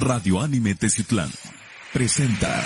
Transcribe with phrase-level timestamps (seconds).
[0.00, 1.28] Radio Anime Teciutlán
[1.92, 2.64] presenta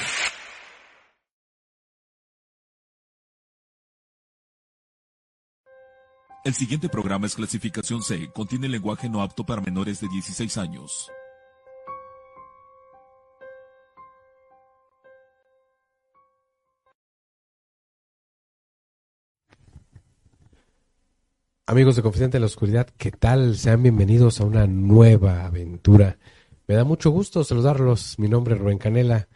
[6.45, 11.11] El siguiente programa es clasificación C, contiene lenguaje no apto para menores de 16 años.
[21.65, 23.57] Amigos de Confidente de la Oscuridad, ¿qué tal?
[23.57, 26.19] Sean bienvenidos a una nueva aventura.
[26.67, 28.19] Me da mucho gusto saludarlos.
[28.19, 29.29] Mi nombre es Rubén Canela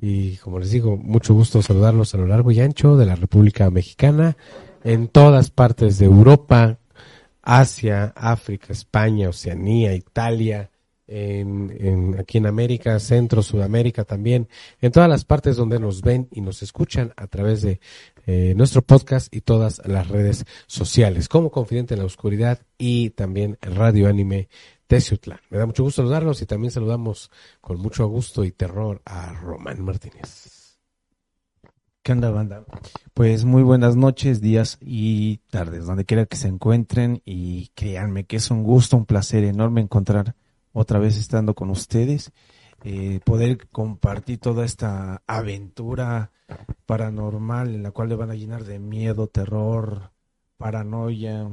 [0.00, 3.70] y como les digo, mucho gusto saludarlos a lo largo y ancho de la República
[3.70, 4.36] Mexicana,
[4.82, 6.78] en todas partes de Europa,
[7.40, 10.72] Asia, África, España, Oceanía, Italia,
[11.06, 14.48] en, aquí en América, Centro, Sudamérica también,
[14.80, 17.80] en todas las partes donde nos ven y nos escuchan a través de
[18.26, 23.56] eh, nuestro podcast y todas las redes sociales, como Confidente en la Oscuridad y también
[23.60, 24.48] Radio Anime
[25.48, 27.30] Me da mucho gusto saludarlos y también saludamos
[27.62, 30.76] con mucho gusto y terror a Román Martínez.
[32.02, 32.66] ¿Qué onda, banda?
[33.14, 37.22] Pues muy buenas noches, días y tardes, donde quiera que se encuentren.
[37.24, 40.34] Y créanme que es un gusto, un placer enorme encontrar
[40.74, 42.30] otra vez estando con ustedes,
[42.84, 46.32] eh, poder compartir toda esta aventura
[46.84, 50.10] paranormal en la cual le van a llenar de miedo, terror,
[50.58, 51.48] paranoia,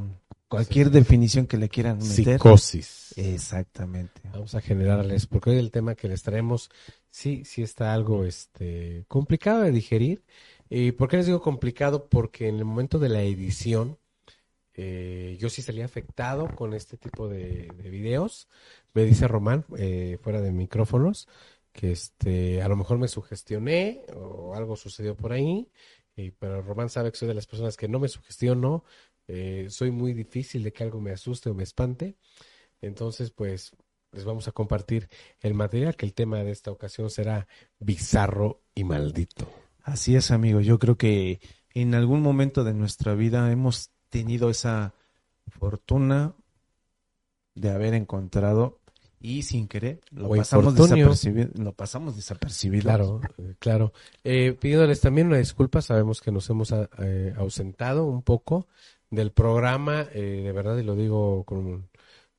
[0.49, 2.33] cualquier definición que le quieran meter.
[2.39, 3.13] Psicosis.
[3.17, 4.21] Exactamente.
[4.33, 6.69] Vamos a generarles, porque hoy el tema que les traemos
[7.09, 10.23] sí, sí está algo este, complicado de digerir.
[10.69, 12.07] ¿Y por qué les digo complicado?
[12.09, 13.97] Porque en el momento de la edición,
[14.73, 18.47] eh, yo sí salí afectado con este tipo de, de videos.
[18.93, 21.27] Me dice Román, eh, fuera de micrófonos,
[21.71, 25.69] que este, a lo mejor me sugestioné o algo sucedió por ahí.
[26.15, 28.83] y- pero Román sabe que soy de las personas que no me sugestiono.
[29.31, 32.17] Eh, soy muy difícil de que algo me asuste o me espante.
[32.81, 33.71] Entonces, pues,
[34.11, 35.07] les vamos a compartir
[35.39, 39.47] el material, que el tema de esta ocasión será bizarro y maldito.
[39.83, 40.61] Así es, amigo.
[40.61, 41.39] Yo creo que
[41.75, 44.95] en algún momento de nuestra vida hemos tenido esa
[45.47, 46.33] fortuna
[47.53, 48.79] de haber encontrado
[49.21, 51.49] y sin querer lo pasamos desapercibido.
[51.55, 52.83] Lo pasamos desapercibido.
[52.83, 53.93] Claro, eh, claro.
[54.23, 58.67] Eh, pidiéndoles también una disculpa, sabemos que nos hemos eh, ausentado un poco
[59.09, 61.89] del programa, eh, de verdad, y lo digo con,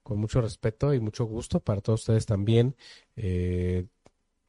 [0.03, 2.76] con mucho respeto y mucho gusto para todos ustedes también.
[3.16, 3.86] Eh,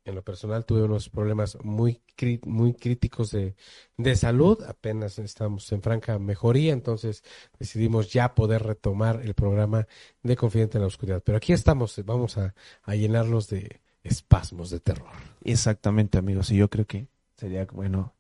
[0.04, 2.02] en lo personal tuve unos problemas muy,
[2.46, 3.56] muy críticos de,
[3.98, 7.24] de salud, apenas estamos en franca mejoría, entonces
[7.60, 9.88] decidimos ya poder retomar el programa
[10.24, 11.22] de Confidente en la Oscuridad.
[11.24, 15.12] Pero aquí estamos, vamos a, a llenarlos de espasmos de terror.
[15.44, 16.50] Exactamente, amigos.
[16.52, 17.08] Y yo creo que
[17.38, 18.16] sería bueno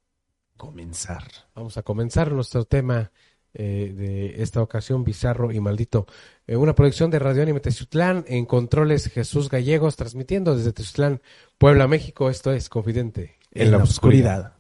[0.58, 1.24] comenzar.
[1.56, 3.12] Vamos a comenzar nuestro tema
[3.54, 6.08] eh, de esta ocasión, bizarro y maldito.
[6.48, 11.22] Eh, una producción de Radio Anime Teciutlán, en controles Jesús Gallegos, transmitiendo desde Teciutlán,
[11.58, 12.30] Puebla, México.
[12.30, 14.54] Esto es Confidente En, la oscuridad.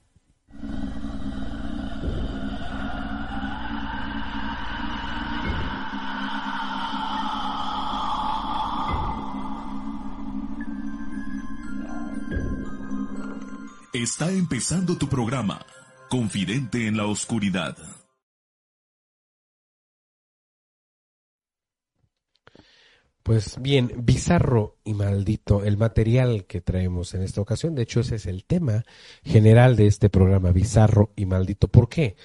[13.93, 15.65] Está empezando tu programa,
[16.09, 17.77] Confidente en la Oscuridad.
[23.23, 27.75] Pues bien, bizarro y maldito el material que traemos en esta ocasión.
[27.75, 28.83] De hecho, ese es el tema
[29.23, 31.67] general de este programa, bizarro y maldito.
[31.67, 32.15] ¿Por qué?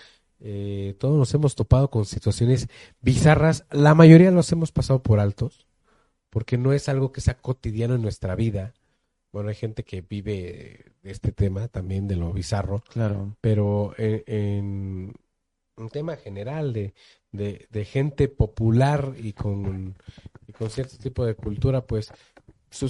[0.40, 2.68] Eh, todos nos hemos topado con situaciones
[3.00, 3.66] bizarras.
[3.70, 5.66] La mayoría los hemos pasado por altos,
[6.30, 8.72] porque no es algo que sea cotidiano en nuestra vida.
[9.32, 13.36] Bueno, hay gente que vive este tema también de lo bizarro, Claro.
[13.42, 15.12] pero en, en
[15.76, 16.94] un tema general de,
[17.32, 19.96] de, de gente popular y con,
[20.46, 22.12] y con cierto tipo de cultura, pues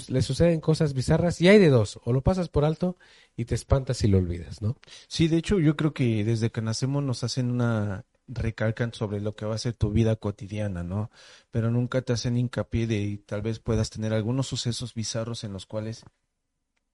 [0.08, 2.96] le suceden cosas bizarras y hay de dos, o lo pasas por alto
[3.36, 4.76] y te espantas y lo olvidas, ¿no?
[5.08, 9.36] Sí, de hecho, yo creo que desde que nacemos nos hacen una recalcan sobre lo
[9.36, 11.10] que va a ser tu vida cotidiana, ¿no?
[11.50, 15.66] Pero nunca te hacen hincapié de tal vez puedas tener algunos sucesos bizarros en los
[15.66, 16.02] cuales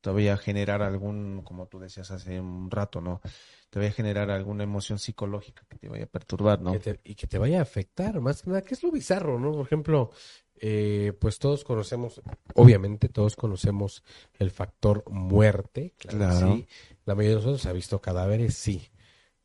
[0.03, 3.23] te voy a generar algún, como tú decías hace un rato, ¿no?
[3.71, 6.73] Te voy a generar alguna emoción psicológica que te vaya a perturbar, ¿no?
[6.73, 9.39] Que te- y que te vaya a afectar, más que nada, ¿qué es lo bizarro,
[9.39, 9.53] no?
[9.53, 10.11] Por ejemplo,
[10.57, 12.21] eh, pues todos conocemos,
[12.55, 14.03] obviamente todos conocemos
[14.39, 16.55] el factor muerte, claro, que Claro.
[16.57, 16.69] sí.
[17.07, 18.89] La mayoría de nosotros ha visto cadáveres, sí,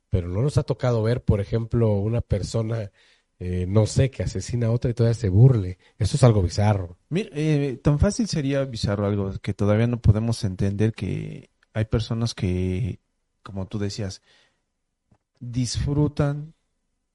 [0.10, 2.92] pero no nos ha tocado ver, por ejemplo, una persona,
[3.39, 5.78] eh, no sé, que asesina a otra y todavía se burle.
[5.98, 6.98] Eso es algo bizarro.
[7.10, 12.34] Mira, eh, tan fácil sería bizarro algo que todavía no podemos entender que hay personas
[12.34, 13.00] que,
[13.44, 14.22] como tú decías,
[15.39, 16.54] disfrutan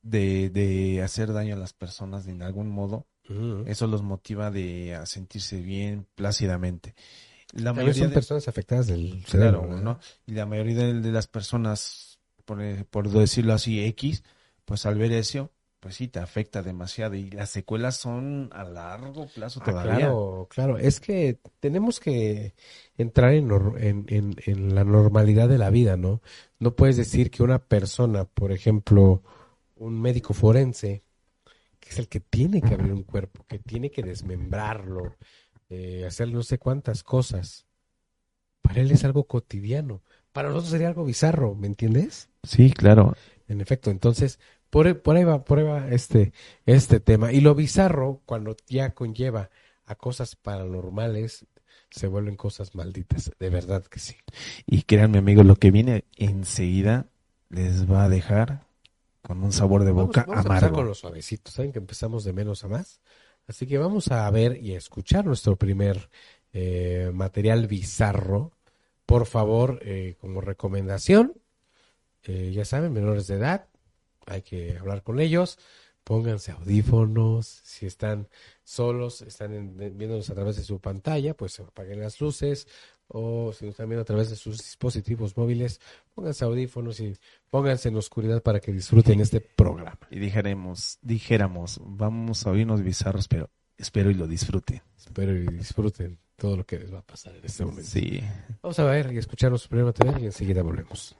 [0.03, 3.07] de, de hacer daño a las personas de algún modo.
[3.67, 6.95] Eso los motiva de a sentirse bien plácidamente.
[7.55, 9.95] La mayoría son de- personas afectadas del cerebro, Claro, ¿no?
[9.95, 9.99] ¿no?
[10.27, 14.23] Y la mayoría de, de las personas, por, eh, por decirlo así, X,
[14.65, 15.51] pues al ver eso,
[15.83, 17.17] pues sí, te afecta demasiado.
[17.17, 20.07] Y las secuelas son a largo plazo Ah, todavía.
[20.09, 20.79] claro, claro.
[20.79, 22.55] Es que tenemos que
[22.97, 26.21] entrar en, nor- en, en, en la normalidad de la vida, ¿no?
[26.59, 29.23] No puedes decir que una persona, por ejemplo,
[29.77, 31.05] un médico forense,
[31.81, 35.17] que es el que tiene que abrir un cuerpo, que tiene que desmembrarlo,
[35.71, 37.67] eh, hacer no sé cuántas cosas,
[38.63, 40.03] para él es algo cotidiano.
[40.33, 42.31] Para nosotros sería algo bizarro, ¿me entiendes?
[42.45, 43.15] Sí, claro.
[43.49, 44.39] En efecto, entonces,
[44.73, 46.33] por, por ahí va, por ahí va este,
[46.65, 47.31] este tema.
[47.31, 49.51] Y lo bizarro, cuando ya conlleva
[49.85, 51.45] a cosas paranormales,
[51.91, 53.31] se vuelven cosas malditas.
[53.39, 54.17] De verdad que sí.
[54.65, 57.05] Y créanme, amigos, lo que viene enseguida
[57.51, 58.65] les va a dejar
[59.21, 60.77] con un sabor de Vamos, boca vamos a empezar amargo.
[60.77, 61.53] con los suavecitos.
[61.53, 63.03] Saben que empezamos de menos a más.
[63.47, 66.09] Así que vamos a ver y a escuchar nuestro primer
[66.55, 68.53] eh, material bizarro.
[69.05, 71.35] Por favor, eh, como recomendación,
[72.23, 73.67] eh, ya saben, menores de edad,
[74.27, 75.59] hay que hablar con ellos.
[76.05, 77.47] Pónganse audífonos.
[77.65, 78.29] Si están
[78.65, 82.67] solos, están en- viéndonos a través de su pantalla, pues apaguen las luces.
[83.15, 85.81] O si nos están viendo a través de sus dispositivos móviles,
[86.15, 87.15] pónganse audífonos y
[87.51, 89.99] pónganse en oscuridad para que disfruten este programa.
[90.11, 94.81] Y dijéramos, dijéramos, vamos a oírnos bizarros, pero espero y lo disfruten.
[94.97, 97.89] Espero y disfruten todo lo que les va a pasar en este momento.
[97.91, 98.21] Sí.
[98.63, 101.15] Vamos a ver y escuchar nuestro material y enseguida volvemos.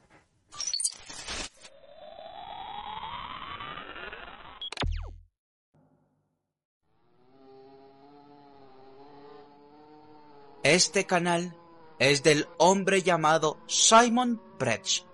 [10.73, 11.55] Este canal
[11.99, 15.05] es del hombre llamado Simon Pretsch.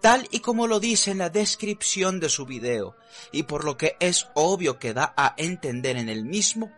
[0.00, 2.96] Tal y como lo dice en la descripción de su video,
[3.30, 6.72] y por lo que es obvio que da a entender en el mismo,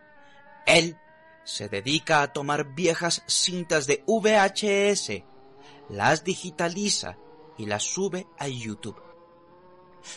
[0.67, 0.99] él
[1.43, 5.23] se dedica a tomar viejas cintas de VHS,
[5.89, 7.17] las digitaliza
[7.57, 9.01] y las sube a YouTube.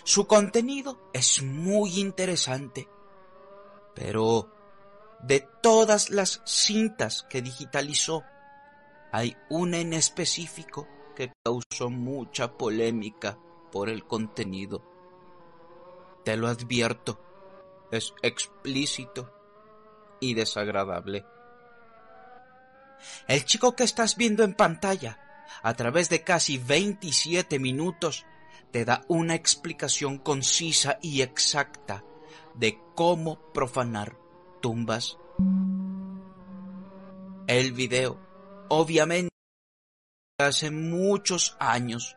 [0.03, 2.87] Su contenido es muy interesante,
[3.95, 4.54] pero
[5.27, 8.25] de todas las cintas que digitalizó,
[9.11, 10.87] hay una en específico
[11.17, 13.39] que causó mucha polémica
[13.73, 14.85] por el contenido.
[16.25, 17.19] Te lo advierto,
[17.91, 19.33] es explícito
[20.21, 21.25] y desagradable.
[23.27, 28.27] El chico que estás viendo en pantalla, a través de casi 27 minutos,
[28.73, 32.05] te da una explicación concisa y exacta
[32.55, 34.24] de cómo profanar
[34.65, 35.19] tumbas.
[37.47, 38.19] El video,
[38.71, 39.29] obviamente,
[40.39, 42.17] hace muchos años.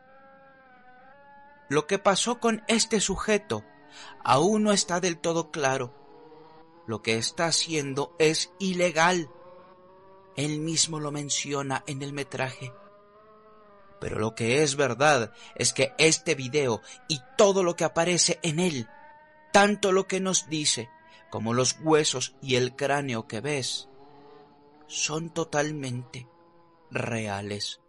[1.68, 3.66] Lo que pasó con este sujeto
[4.24, 5.92] aún no está del todo claro.
[6.86, 9.28] Lo que está haciendo es ilegal.
[10.34, 12.72] Él mismo lo menciona en el metraje.
[14.00, 18.58] Pero lo que es verdad es que este video y todo lo que aparece en
[18.58, 18.88] él,
[19.52, 20.88] tanto lo que nos dice
[21.30, 23.88] como los huesos y el cráneo que ves,
[24.86, 26.26] son totalmente
[26.90, 27.80] reales.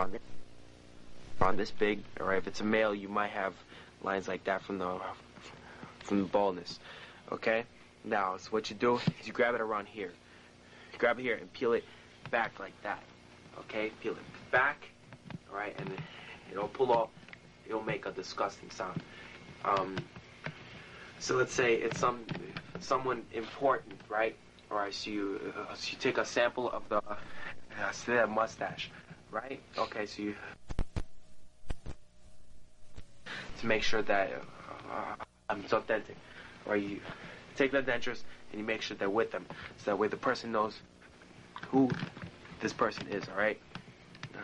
[0.00, 0.22] on it,
[1.40, 2.38] on this big, right.
[2.38, 3.52] If it's a male, you might have
[4.02, 4.98] lines like that from the
[6.04, 6.78] from the baldness.
[7.30, 7.64] Okay.
[8.04, 10.12] Now, so what you do is you grab it around here.
[10.92, 11.84] You grab it here and peel it
[12.30, 13.02] back like that.
[13.58, 13.90] Okay.
[14.02, 14.88] Peel it back,
[15.50, 15.90] all right, and
[16.50, 17.10] it'll pull off.
[17.66, 19.00] It'll make a disgusting sound.
[19.64, 19.96] Um.
[21.18, 22.24] So let's say it's some
[22.80, 24.34] someone important, right?
[24.70, 24.94] All right.
[24.94, 28.90] So you uh, so you take a sample of the uh, say that mustache
[29.30, 29.60] right?
[29.78, 30.34] Okay, so you
[33.58, 34.30] to make sure that
[34.90, 35.14] uh,
[35.56, 36.16] it's authentic,
[36.66, 37.00] or you
[37.56, 39.46] take the dentures and you make sure they're with them,
[39.78, 40.80] so that way the person knows
[41.68, 41.90] who
[42.60, 43.24] this person is.
[43.28, 43.58] All right,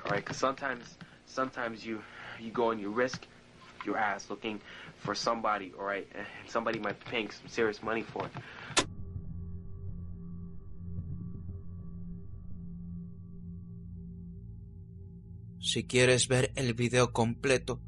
[0.05, 0.25] all right.
[0.25, 0.97] Because sometimes,
[1.27, 2.03] sometimes you
[2.41, 3.27] you go and you risk
[3.85, 4.61] your ass looking
[5.07, 6.07] for somebody, all right,
[6.49, 8.33] somebody might be paying some serious money for it.
[15.61, 17.81] Si quieres ver el video completo,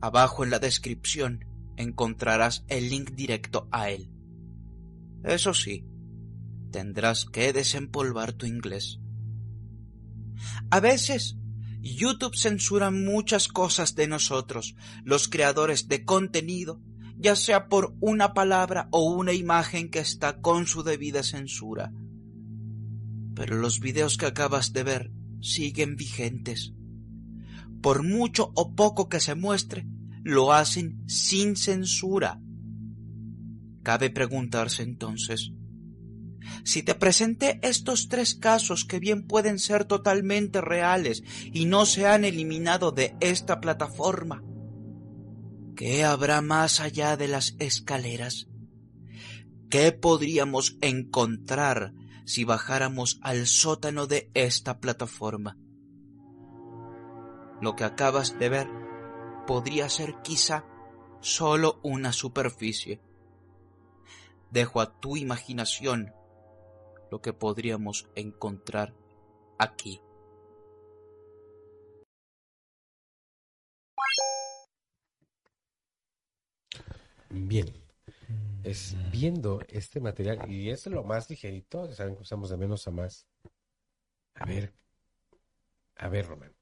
[0.00, 1.44] abajo en la descripción
[1.76, 4.10] encontrarás el link directo a él.
[5.24, 5.84] Eso sí,
[6.70, 9.00] tendrás que desempolvar tu inglés.
[10.70, 11.36] A veces,
[11.94, 14.74] YouTube censura muchas cosas de nosotros,
[15.04, 16.80] los creadores de contenido,
[17.18, 21.92] ya sea por una palabra o una imagen que está con su debida censura.
[23.34, 26.72] Pero los videos que acabas de ver siguen vigentes
[27.86, 29.86] por mucho o poco que se muestre,
[30.24, 32.40] lo hacen sin censura.
[33.84, 35.52] Cabe preguntarse entonces,
[36.64, 41.22] Si te presenté estos tres casos que bien pueden ser totalmente reales
[41.52, 44.42] y no se han eliminado de esta plataforma,
[45.76, 48.48] ¿qué habrá más allá de las escaleras?
[49.70, 51.92] ¿Qué podríamos encontrar
[52.24, 55.58] si bajáramos al sótano de esta plataforma?
[57.60, 58.68] Lo que acabas de ver
[59.46, 60.64] podría ser quizá
[61.20, 63.00] solo una superficie.
[64.50, 66.12] Dejo a tu imaginación
[67.10, 68.94] lo que podríamos encontrar
[69.58, 70.00] aquí.
[77.30, 77.66] Bien.
[78.64, 82.90] Es viendo este material, y es lo más ligerito, saben que usamos de menos a
[82.90, 83.26] más.
[84.34, 84.74] A ver,
[85.96, 86.54] a ver, Román.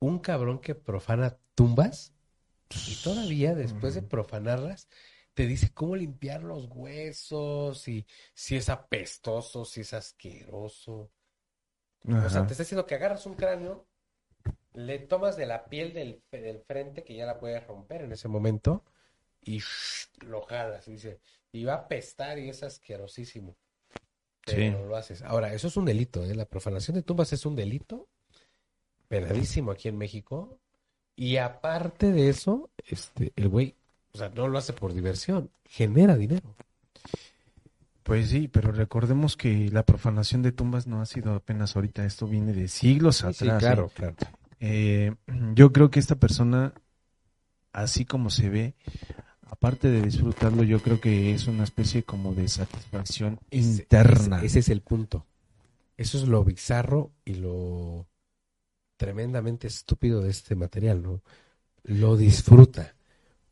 [0.00, 2.14] Un cabrón que profana tumbas
[2.86, 4.88] y todavía después de profanarlas
[5.40, 11.10] te dice cómo limpiar los huesos y si es apestoso, si es asqueroso.
[12.06, 13.86] O sea, te está diciendo que agarras un cráneo,
[14.74, 18.28] le tomas de la piel del, del frente, que ya la puedes romper en ese
[18.28, 18.84] momento,
[19.40, 21.20] y shh, lo jalas, y dice,
[21.52, 23.56] y va a apestar y es asquerosísimo.
[24.44, 24.88] Pero Sí.
[24.88, 25.22] lo haces.
[25.22, 26.34] Ahora, eso es un delito, ¿eh?
[26.34, 28.08] La profanación de tumbas es un delito
[29.08, 30.58] penadísimo aquí en México.
[31.16, 33.74] Y aparte de eso, este, el güey,
[34.12, 36.54] o sea, no lo hace por diversión, genera dinero.
[38.02, 42.26] Pues sí, pero recordemos que la profanación de tumbas no ha sido apenas ahorita, esto
[42.26, 43.60] viene de siglos Sí, atrás.
[43.60, 43.92] claro, ¿eh?
[43.94, 44.16] claro.
[44.62, 45.14] Eh,
[45.54, 46.74] yo creo que esta persona,
[47.72, 48.74] así como se ve,
[49.46, 54.36] aparte de disfrutarlo, yo creo que es una especie como de satisfacción Ese- interna.
[54.36, 55.24] Ese, ese es el punto.
[55.96, 58.06] Eso es lo bizarro y lo
[58.98, 61.22] tremendamente estúpido de este material, ¿no?
[61.84, 62.94] Lo disfruta.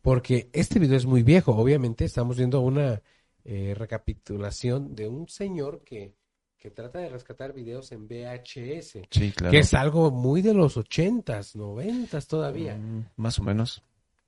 [0.09, 1.55] Porque este video es muy viejo.
[1.55, 3.03] Obviamente estamos viendo una
[3.45, 6.15] eh, recapitulación de un señor que,
[6.57, 9.01] que trata de rescatar videos en VHS.
[9.11, 9.51] Sí, claro.
[9.51, 12.75] Que es algo muy de los ochentas, noventas todavía.
[12.75, 13.83] Mm, Más o menos.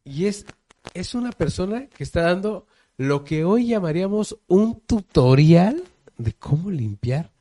[0.04, 0.44] Y es,
[0.92, 2.66] es una persona que está dando
[2.98, 5.82] lo que hoy llamaríamos un tutorial
[6.18, 7.32] de cómo limpiar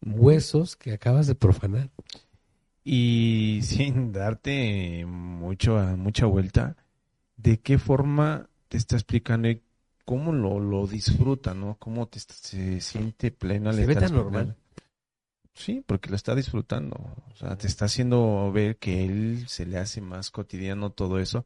[0.00, 1.90] huesos que acabas de profanar.
[2.84, 6.74] Y sin darte mucho, mucha vuelta,
[7.42, 9.62] ¿de qué forma te está explicando y
[10.04, 11.76] cómo lo, lo disfruta, ¿no?
[11.78, 13.72] ¿Cómo te, se siente plena?
[13.72, 14.56] Se ve tan normal.
[15.54, 16.96] Sí, porque lo está disfrutando.
[16.96, 21.44] O sea, te está haciendo ver que él se le hace más cotidiano todo eso.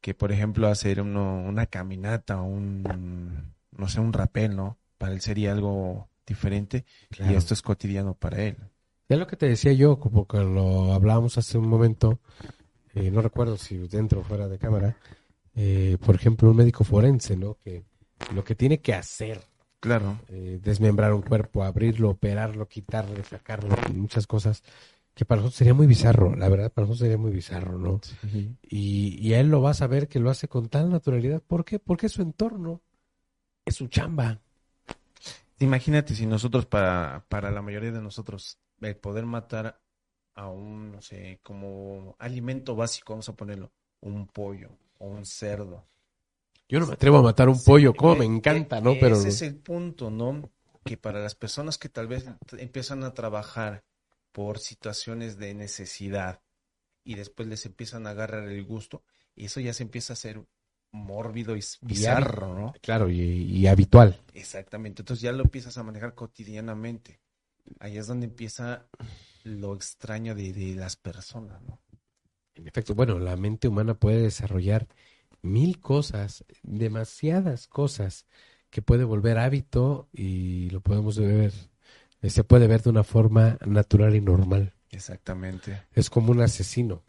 [0.00, 4.78] Que, por ejemplo, hacer uno, una caminata, un, no sé, un rapel, ¿no?
[4.98, 6.84] Para él sería algo diferente.
[7.10, 7.32] Claro.
[7.32, 8.56] Y esto es cotidiano para él.
[9.08, 12.20] Es lo que te decía yo, como que lo hablábamos hace un momento,
[12.94, 14.96] eh, no recuerdo si dentro o fuera de cámara,
[15.54, 17.56] eh, por ejemplo, un médico forense, ¿no?
[17.62, 17.84] Que
[18.34, 19.40] lo que tiene que hacer,
[19.80, 20.18] Claro.
[20.28, 24.62] eh, desmembrar un cuerpo, abrirlo, operarlo, quitarlo, sacarlo, muchas cosas,
[25.14, 28.00] que para nosotros sería muy bizarro, la verdad, para nosotros sería muy bizarro, ¿no?
[28.62, 31.40] Y, y a él lo vas a ver que lo hace con tal naturalidad.
[31.40, 31.78] ¿Por qué?
[31.78, 32.80] Porque es su entorno,
[33.64, 34.40] es su chamba.
[35.60, 39.80] Imagínate si nosotros, para, para la mayoría de nosotros, el poder matar
[40.34, 45.86] a un, no sé, como alimento básico, vamos a ponerlo, un pollo o un cerdo.
[46.68, 48.98] Yo no me atrevo a matar un Sí, pollo, como eh, me encanta, eh, ¿no?
[48.98, 50.50] Pero Ese es el punto, ¿no?
[50.84, 52.26] Que para las personas que tal vez
[52.58, 53.84] empiezan a trabajar
[54.32, 56.42] por situaciones de necesidad
[57.04, 59.04] y después les empiezan a agarrar el gusto,
[59.36, 60.44] eso ya se empieza a hacer
[60.92, 62.80] mórbido y Y bizarro, ¿no?
[62.82, 64.20] claro, y, y habitual.
[64.32, 65.02] Exactamente.
[65.02, 67.20] Entonces ya lo empiezas a manejar cotidianamente.
[67.78, 68.88] Ahí es donde empieza
[69.44, 71.80] lo extraño de, de las personas, ¿no?
[72.54, 74.86] En efecto, bueno, la mente humana puede desarrollar
[75.42, 78.26] mil cosas, demasiadas cosas
[78.70, 81.52] que puede volver hábito y lo podemos ver,
[82.22, 84.74] se puede ver de una forma natural y normal.
[84.90, 85.84] Exactamente.
[85.92, 87.04] Es como un asesino,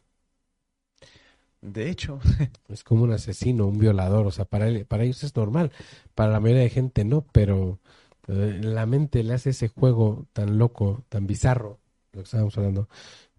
[1.61, 2.19] De hecho,
[2.69, 5.71] es como un asesino, un violador, o sea, para, él- para ellos es normal,
[6.15, 7.79] para la mayoría de gente no, pero
[8.27, 11.79] eh, la mente le hace ese juego tan loco, tan bizarro,
[12.15, 12.89] lo que estábamos hablando,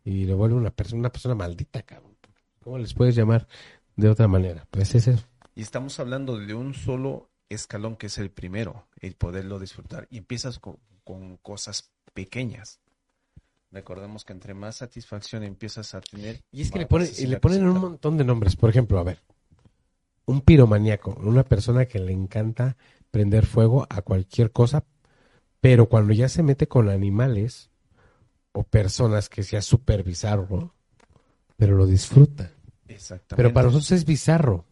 [0.04, 2.16] y lo vuelve una persona, una persona maldita, cabrón.
[2.60, 3.46] ¿Cómo les puedes llamar
[3.96, 4.66] de otra manera?
[4.70, 5.24] Pues es eso.
[5.54, 10.06] y estamos hablando de un solo escalón que es el primero, el poderlo disfrutar.
[10.10, 12.80] Y empiezas con, con cosas pequeñas.
[13.70, 16.42] Recordemos que entre más satisfacción empiezas a tener.
[16.50, 18.56] Y es que le, y le ponen un montón de nombres.
[18.56, 19.22] Por ejemplo, a ver,
[20.24, 22.76] un piromaníaco, una persona que le encanta
[23.10, 24.84] prender fuego a cualquier cosa,
[25.60, 27.70] pero cuando ya se mete con animales
[28.56, 30.74] o personas que sea súper bizarro,
[31.56, 32.52] pero lo disfruta.
[32.88, 33.36] Exactamente.
[33.36, 34.64] Pero para nosotros es bizarro.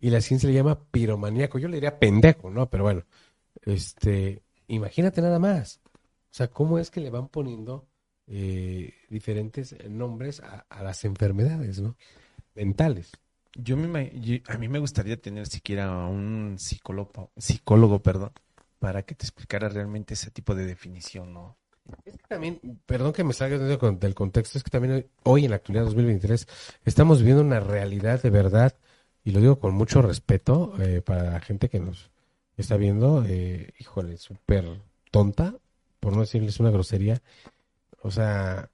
[0.00, 1.58] Y la ciencia le llama piromaníaco.
[1.58, 2.68] Yo le diría pendejo, ¿no?
[2.70, 3.04] Pero bueno,
[3.62, 5.80] Este, imagínate nada más.
[5.86, 7.88] O sea, cómo es que le van poniendo
[8.26, 11.96] eh, diferentes nombres a, a las enfermedades, ¿no?
[12.54, 13.12] Mentales.
[13.54, 18.32] Yo me, yo- a mí me gustaría tener siquiera un psicólogo, psicólogo, perdón,
[18.78, 21.56] para que te explicara realmente ese tipo de definición, ¿no?
[22.04, 25.56] Es que también, perdón que me salga del contexto, es que también hoy, en la
[25.56, 26.46] actualidad 2023
[26.84, 28.74] estamos viviendo una realidad de verdad,
[29.24, 32.10] y lo digo con mucho respeto eh, para la gente que nos
[32.56, 34.80] está viendo, eh, híjole, súper
[35.10, 35.54] tonta,
[36.00, 37.20] por no decirles una grosería.
[38.02, 38.70] O sea,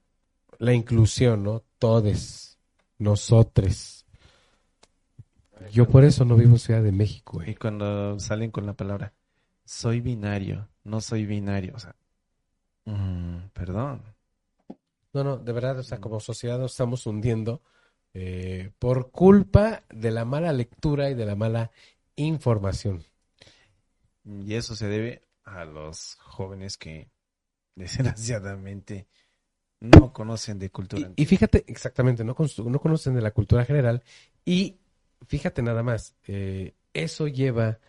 [0.59, 1.63] la inclusión, ¿no?
[1.79, 2.57] Todes,
[2.97, 4.05] nosotres.
[5.71, 7.55] Yo por eso no vivo en Ciudad de México, Y güey.
[7.55, 9.13] cuando salen con la palabra,
[9.65, 11.95] soy binario, no soy binario, o sea,
[12.85, 14.03] mm, perdón.
[15.13, 17.61] No, no, de verdad, o sea, como sociedad nos estamos hundiendo
[18.13, 21.71] eh, por culpa de la mala lectura y de la mala
[22.15, 23.03] información.
[24.25, 27.09] Y eso se debe a los jóvenes que
[27.75, 29.07] desgraciadamente
[29.79, 31.11] no conocen de cultura.
[31.15, 34.03] Y, y fíjate, exactamente, no, no conocen de la cultura general
[34.45, 34.77] y
[35.27, 37.79] fíjate nada más, eh, eso lleva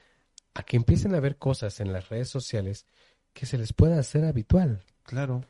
[0.55, 2.87] a que empiecen a ver cosas en las redes sociales
[3.37, 4.83] que se les pueda hacer habitual.
[5.03, 5.45] Claro.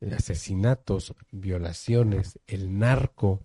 [0.00, 3.42] Eh, Asesinatos, violaciones, el narco,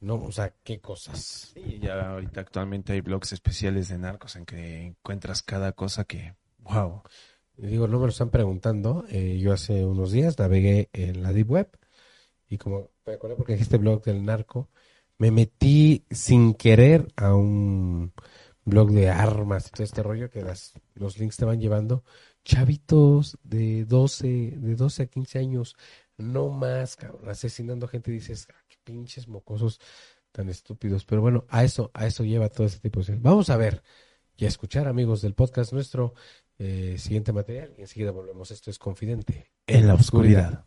[0.00, 1.52] no, o sea, qué cosas.
[1.52, 6.34] Sí, ya ahorita actualmente hay blogs especiales de narcos en que encuentras cada cosa que,
[6.60, 7.02] wow.
[7.58, 9.04] Digo, no me lo están preguntando.
[9.10, 11.78] eh, yo hace unos días navegué en la Deep Web
[12.48, 14.70] y como me acordé porque este blog del narco,
[15.18, 18.14] me metí sin querer a un
[18.64, 22.02] blog de armas y todo este rollo que las, los links te van llevando.
[22.46, 25.76] Chavitos de 12, de 12 a 15 años,
[26.16, 28.12] no más, cabrón, asesinando gente.
[28.12, 29.80] Dices, "Ah, pinches mocosos
[30.32, 31.04] tan estúpidos.
[31.04, 33.22] Pero bueno, a eso, a eso lleva todo este tipo de cosas.
[33.22, 33.82] Vamos a ver
[34.36, 36.14] y a escuchar, amigos del podcast nuestro,
[36.58, 38.50] eh, siguiente material y enseguida volvemos.
[38.50, 40.64] Esto es Confidente En la oscuridad.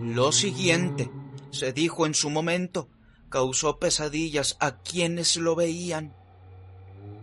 [0.00, 1.10] Lo siguiente,
[1.50, 2.88] se dijo en su momento,
[3.28, 6.14] causó pesadillas a quienes lo veían.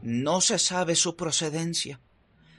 [0.01, 1.99] No se sabe su procedencia,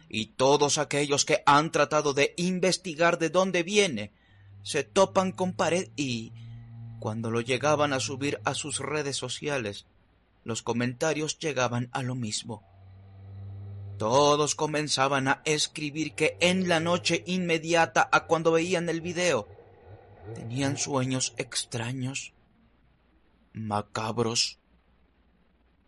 [0.08, 4.12] y todos aquellos que han tratado de investigar de dónde viene,
[4.62, 6.32] se topan con pared y,
[6.98, 9.86] cuando lo llegaban a subir a sus redes sociales,
[10.44, 12.62] los comentarios llegaban a lo mismo.
[13.98, 19.48] Todos comenzaban a escribir que en la noche inmediata a cuando veían el video,
[20.34, 22.34] tenían sueños extraños,
[23.52, 24.58] macabros.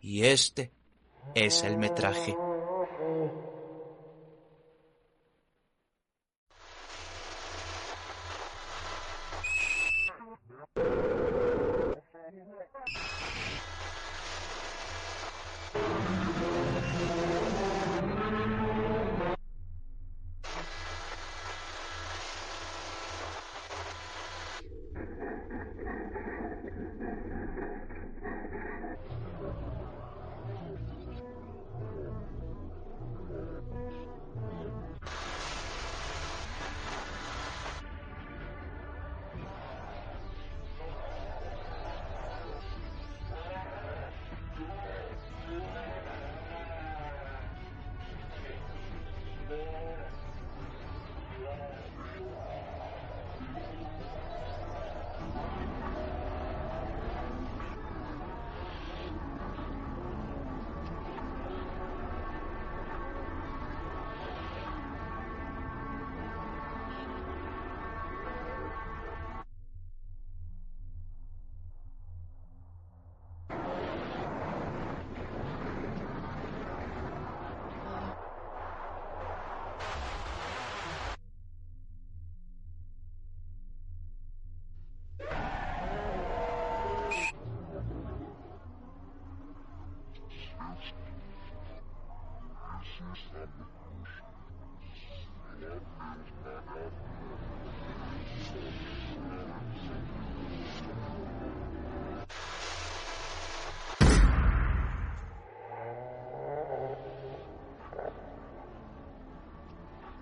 [0.01, 0.71] Y este
[1.35, 2.35] es el metraje.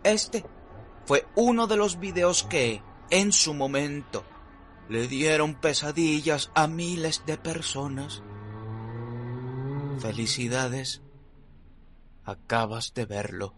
[0.08, 0.46] Este
[1.06, 4.24] fue uno de los videos que, en su momento,
[4.88, 8.24] le dieron pesadillas a miles de personas.
[10.00, 11.02] Felicidades.
[12.24, 13.54] Acabas de verlo.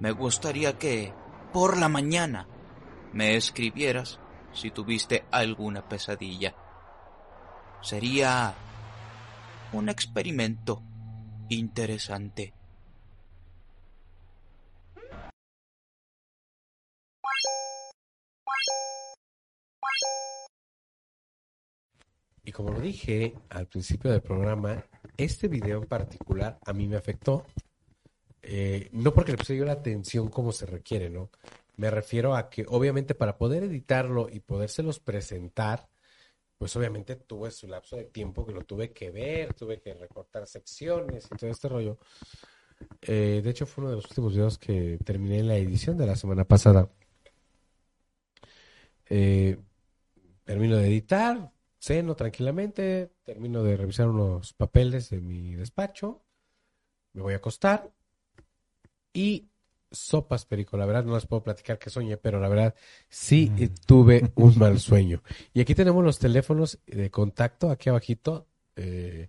[0.00, 1.12] Me gustaría que,
[1.52, 2.48] por la mañana,
[3.12, 4.18] me escribieras
[4.54, 6.54] si tuviste alguna pesadilla.
[7.82, 8.54] Sería
[9.74, 10.82] un experimento
[11.50, 12.53] interesante.
[22.54, 24.86] Como lo dije al principio del programa,
[25.16, 27.44] este video en particular a mí me afectó.
[28.42, 31.30] Eh, no porque le puse yo la atención como se requiere, ¿no?
[31.76, 35.88] Me refiero a que obviamente para poder editarlo y podérselos presentar,
[36.56, 40.46] pues obviamente tuve su lapso de tiempo que lo tuve que ver, tuve que recortar
[40.46, 41.98] secciones y todo este rollo.
[43.02, 46.06] Eh, de hecho, fue uno de los últimos videos que terminé en la edición de
[46.06, 46.88] la semana pasada.
[49.10, 49.58] Eh,
[50.44, 51.53] termino de editar,
[51.84, 56.24] ceno tranquilamente, termino de revisar unos papeles de mi despacho,
[57.12, 57.92] me voy a acostar
[59.12, 59.50] y
[59.90, 60.76] sopas, Perico.
[60.76, 62.74] La verdad no les puedo platicar que soñé, pero la verdad
[63.08, 65.22] sí eh, tuve un mal sueño.
[65.52, 69.28] Y aquí tenemos los teléfonos de contacto, aquí abajito, eh,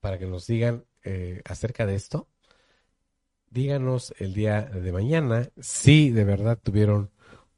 [0.00, 2.28] para que nos digan eh, acerca de esto.
[3.50, 7.10] Díganos el día de mañana si de verdad tuvieron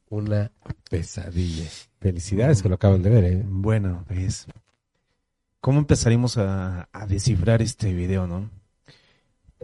[0.08, 0.50] una
[0.90, 1.68] pesadilla.
[2.00, 3.42] Felicidades que lo acaban de ver, ¿eh?
[3.44, 4.46] Bueno, pues,
[5.60, 8.48] ¿cómo empezaremos a, a descifrar este video, no?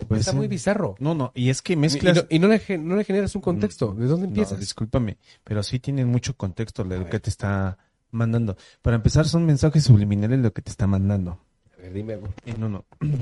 [0.09, 0.97] Pues, Está muy bizarro.
[0.99, 2.17] No, no, y es que Y, mezclas...
[2.17, 3.93] no, y no le, gen- no le generas un contexto.
[3.95, 4.59] ¿De dónde No, empiezas?
[4.59, 7.79] discúlpame, pero sí tienen mucho contexto lo que te está
[8.11, 8.57] mandando.
[8.81, 11.39] Para empezar, son mensajes subliminales lo que te está mandando.
[11.79, 12.15] A ver, dime.
[12.47, 12.85] Eh, no, no.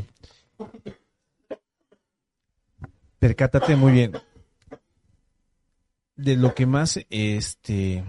[3.18, 4.12] Percátate muy bien.
[6.22, 8.04] De lo que más este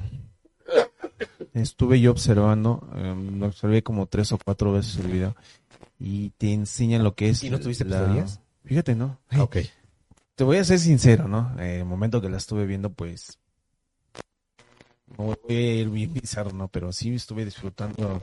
[1.54, 5.36] estuve yo observando, eh, lo observé como tres o cuatro veces el video,
[6.00, 7.44] y te enseñan lo que es.
[7.44, 8.26] ¿Y no tuviste la-?
[8.66, 9.20] Fíjate, ¿no?
[9.30, 9.58] Ah, ok.
[10.36, 11.56] Te voy a ser sincero, ¿no?
[11.60, 13.40] El momento que la estuve viendo, pues.
[15.18, 16.68] No fue a ir bien bizarro, ¿no?
[16.68, 18.20] Pero sí estuve disfrutando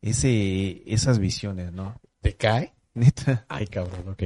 [0.00, 2.00] ese, esas visiones, ¿no?
[2.20, 2.74] ¿Te cae?
[2.94, 3.44] Neta.
[3.48, 4.22] Ay, cabrón, ok.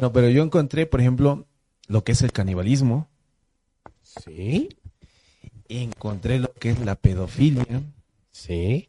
[0.00, 1.46] No, pero yo encontré, por ejemplo,
[1.88, 3.08] lo que es el canibalismo.
[4.24, 4.68] Sí,
[5.68, 7.82] Encontré lo que es la pedofilia.
[8.30, 8.86] sí.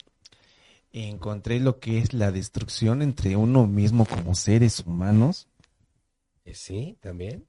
[0.94, 5.48] Encontré lo que es la destrucción entre uno mismo como seres humanos.
[6.44, 7.46] Eh, Sí, también.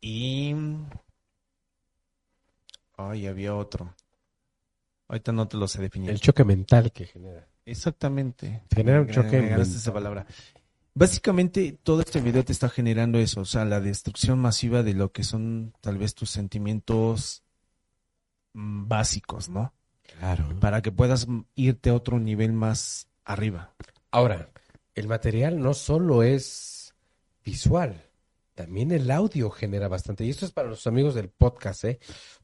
[0.00, 0.54] Y.
[2.96, 3.94] Ay, había otro.
[5.08, 6.10] Ahorita no te lo sé definir.
[6.10, 7.48] El choque mental que genera.
[7.64, 8.64] Exactamente.
[8.74, 9.60] Genera un choque me mental.
[9.62, 10.26] esa palabra.
[10.94, 15.10] Básicamente, todo este video te está generando eso, o sea, la destrucción masiva de lo
[15.10, 17.42] que son tal vez tus sentimientos
[18.52, 19.72] mm, básicos, ¿no?
[20.18, 20.48] Claro.
[20.60, 23.74] Para que puedas irte a otro nivel más arriba.
[24.10, 24.50] Ahora,
[24.94, 26.94] el material no solo es
[27.42, 28.04] visual,
[28.54, 30.24] también el audio genera bastante.
[30.24, 31.98] Y esto es para los amigos del podcast, ¿eh?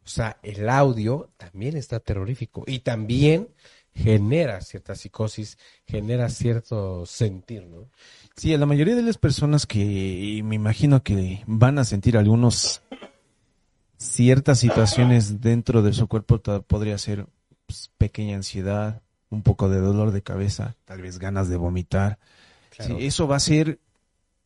[0.04, 3.48] O sea, el audio también está terrorífico y también
[3.98, 7.88] genera cierta psicosis, genera cierto sentir, ¿no?
[8.36, 12.82] Sí, a la mayoría de las personas que me imagino que van a sentir algunos
[13.96, 17.26] ciertas situaciones dentro de su cuerpo podría ser
[17.66, 22.18] pues, pequeña ansiedad, un poco de dolor de cabeza, tal vez ganas de vomitar.
[22.78, 23.80] Sí, eso va a ser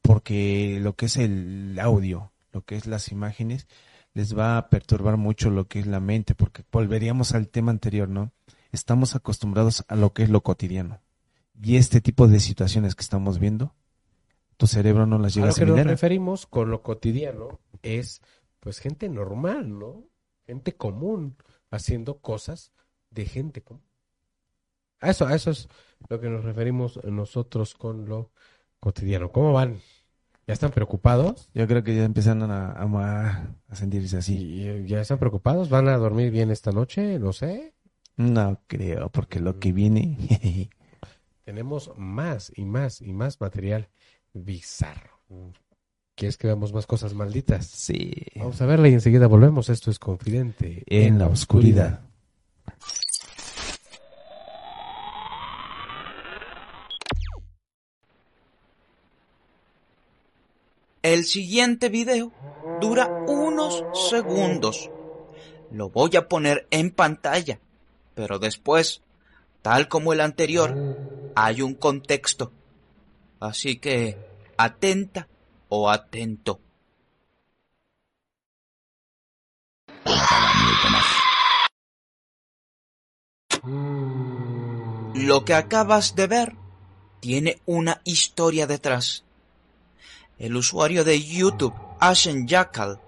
[0.01, 3.67] porque lo que es el audio, lo que es las imágenes,
[4.15, 8.09] les va a perturbar mucho lo que es la mente, porque volveríamos al tema anterior,
[8.09, 8.33] ¿no?
[8.73, 11.01] Estamos acostumbrados a lo que es lo cotidiano.
[11.63, 13.75] Y este tipo de situaciones que estamos viendo,
[14.57, 18.23] tu cerebro no las A llega a lo que nos referimos con lo cotidiano es,
[18.61, 20.05] pues, gente normal, ¿no?
[20.47, 21.37] Gente común,
[21.71, 22.73] haciendo cosas
[23.11, 23.85] de gente común.
[25.01, 25.69] A eso, a eso es
[26.09, 28.31] lo que nos referimos nosotros con lo
[28.81, 29.31] cotidiano.
[29.33, 29.81] ¿Cómo van?
[30.47, 31.51] ¿Ya están preocupados?
[31.55, 34.37] Yo creo que ya empiezan a, a- a sentirse así.
[34.37, 35.69] ¿Y, ¿Ya están preocupados?
[35.69, 37.19] ¿Van a dormir bien esta noche?
[37.19, 37.75] No sé.
[38.23, 40.17] No creo, porque lo que viene...
[41.45, 43.89] Tenemos más y más y más material
[44.33, 45.19] bizarro.
[46.15, 47.67] ¿Quieres que veamos más cosas malditas?
[47.67, 48.13] sí.
[48.37, 49.69] Vamos a verla y enseguida volvemos.
[49.69, 52.01] Esto es Confidente En la oscuridad.
[61.03, 62.31] El siguiente video
[62.81, 64.89] dura unos segundos.
[65.73, 67.59] Lo voy a poner en pantalla,
[68.14, 69.03] pero después,
[69.62, 70.75] tal como el anterior,
[71.35, 72.53] hay un contexto.
[73.40, 74.18] Así que,
[74.57, 75.29] atenta
[75.68, 76.61] o atento.
[85.14, 86.57] Lo que acabas de ver
[87.20, 89.25] tiene una historia detrás.
[90.38, 93.01] El usuario de YouTube, Ashen Jackal,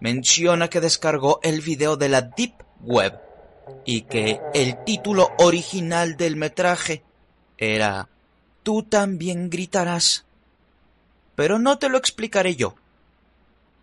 [0.00, 3.31] menciona que descargó el video de la Deep Web
[3.84, 7.02] y que el título original del metraje
[7.58, 8.08] era
[8.62, 10.24] Tú también gritarás.
[11.34, 12.76] Pero no te lo explicaré yo.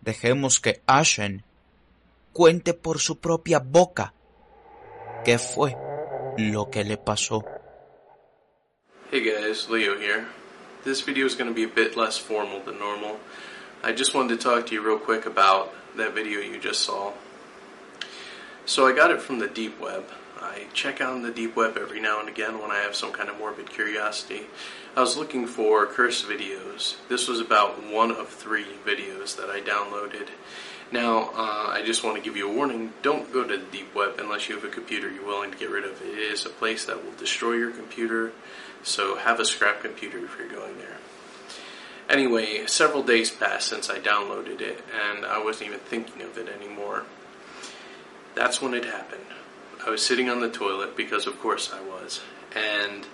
[0.00, 1.44] Dejemos que Ashen
[2.32, 4.14] cuente por su propia boca
[5.24, 5.76] qué fue
[6.38, 7.44] lo que le pasó.
[9.10, 10.26] Hey guys, Leo here.
[10.84, 13.18] This video is going to be a bit less formal than normal.
[13.82, 17.12] I just wanted to talk to you real quick about that video you just saw.
[18.70, 20.04] So I got it from the deep web.
[20.40, 23.28] I check out the deep web every now and again when I have some kind
[23.28, 24.42] of morbid curiosity.
[24.96, 26.94] I was looking for curse videos.
[27.08, 30.28] This was about one of three videos that I downloaded.
[30.92, 33.92] Now, uh, I just want to give you a warning don't go to the deep
[33.92, 36.00] web unless you have a computer you're willing to get rid of.
[36.00, 38.30] It is a place that will destroy your computer,
[38.84, 40.98] so have a scrap computer if you're going there.
[42.08, 46.48] Anyway, several days passed since I downloaded it, and I wasn't even thinking of it
[46.48, 47.02] anymore.
[48.34, 49.24] That's when it happened.
[49.84, 52.20] I was sitting on the toilet, because of course I was,
[52.54, 53.06] and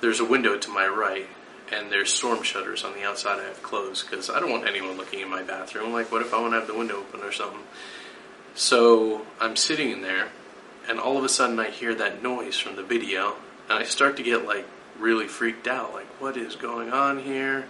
[0.00, 1.26] there's a window to my right,
[1.72, 4.96] and there's storm shutters on the outside I have closed, because I don't want anyone
[4.96, 5.92] looking in my bathroom.
[5.92, 7.62] Like, what if I want to have the window open or something?
[8.54, 10.28] So I'm sitting in there,
[10.88, 13.36] and all of a sudden I hear that noise from the video,
[13.68, 14.66] and I start to get like
[14.98, 15.94] really freaked out.
[15.94, 17.66] Like, what is going on here?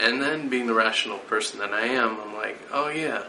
[0.00, 3.24] And then, being the rational person that I am, I'm like, oh yeah,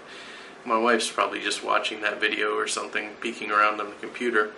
[0.66, 4.52] my wife's probably just watching that video or something, peeking around on the computer.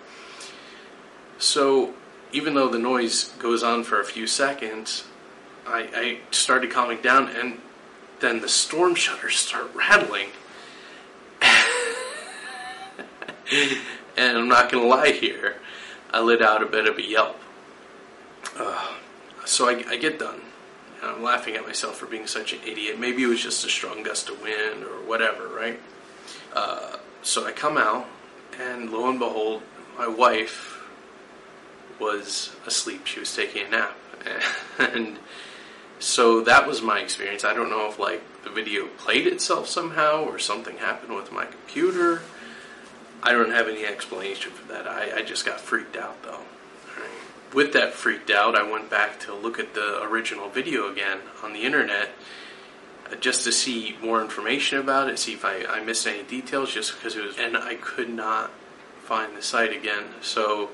[1.38, 1.94] So,
[2.32, 5.04] even though the noise goes on for a few seconds,
[5.66, 7.58] I, I started calming down, and
[8.20, 10.28] then the storm shutters start rattling.
[14.16, 15.56] and I'm not going to lie here,
[16.12, 17.38] I let out a bit of a yelp.
[18.56, 18.94] Uh,
[19.44, 20.40] so I, I get done.
[21.02, 22.98] I'm laughing at myself for being such an idiot.
[22.98, 25.80] Maybe it was just a strong gust of wind or whatever, right?
[26.54, 28.06] Uh, so I come out,
[28.60, 29.62] and lo and behold,
[29.98, 30.82] my wife
[31.98, 33.06] was asleep.
[33.06, 33.96] She was taking a nap.
[34.78, 35.18] And
[35.98, 37.44] so that was my experience.
[37.44, 41.44] I don't know if like the video played itself somehow or something happened with my
[41.44, 42.22] computer.
[43.22, 44.88] I don't have any explanation for that.
[44.88, 46.40] I, I just got freaked out though.
[46.96, 47.54] Alright.
[47.54, 51.52] With that freaked out, I went back to look at the original video again on
[51.52, 52.10] the internet
[53.20, 56.94] just to see more information about it, see if I, I missed any details, just
[56.94, 58.50] because it was, and I could not
[59.02, 60.04] find the site again.
[60.20, 60.70] So,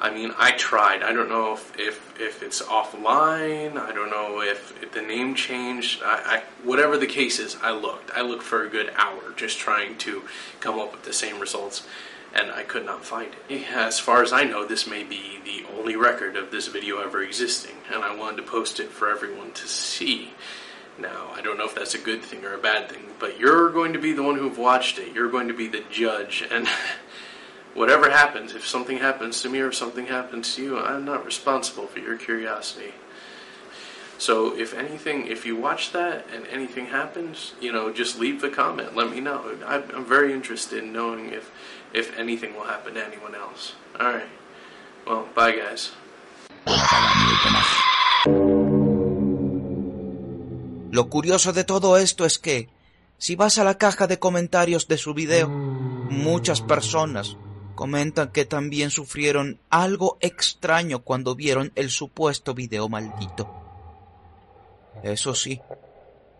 [0.00, 1.02] I mean, I tried.
[1.02, 3.76] I don't know if, if, if it's offline.
[3.78, 6.02] I don't know if, if the name changed.
[6.02, 8.10] I, I, whatever the case is, I looked.
[8.12, 10.22] I looked for a good hour just trying to
[10.60, 11.86] come up with the same results,
[12.34, 13.62] and I could not find it.
[13.72, 17.22] As far as I know, this may be the only record of this video ever
[17.22, 20.32] existing, and I wanted to post it for everyone to see.
[20.98, 23.70] Now, I don't know if that's a good thing or a bad thing, but you're
[23.70, 25.12] going to be the one who've watched it.
[25.12, 26.68] You're going to be the judge, and
[27.74, 31.86] whatever happens, if something happens to me or something happens to you, I'm not responsible
[31.86, 32.94] for your curiosity.
[34.18, 38.48] So, if anything, if you watch that and anything happens, you know, just leave a
[38.48, 38.94] comment.
[38.94, 39.56] Let me know.
[39.66, 41.50] I'm very interested in knowing if
[41.92, 43.74] if anything will happen to anyone else.
[43.98, 44.28] All right.
[45.06, 45.92] Well, bye, guys.
[50.94, 52.68] Lo curioso de todo esto es que,
[53.18, 57.36] si vas a la caja de comentarios de su video, muchas personas
[57.74, 63.52] comentan que también sufrieron algo extraño cuando vieron el supuesto video maldito.
[65.02, 65.60] Eso sí,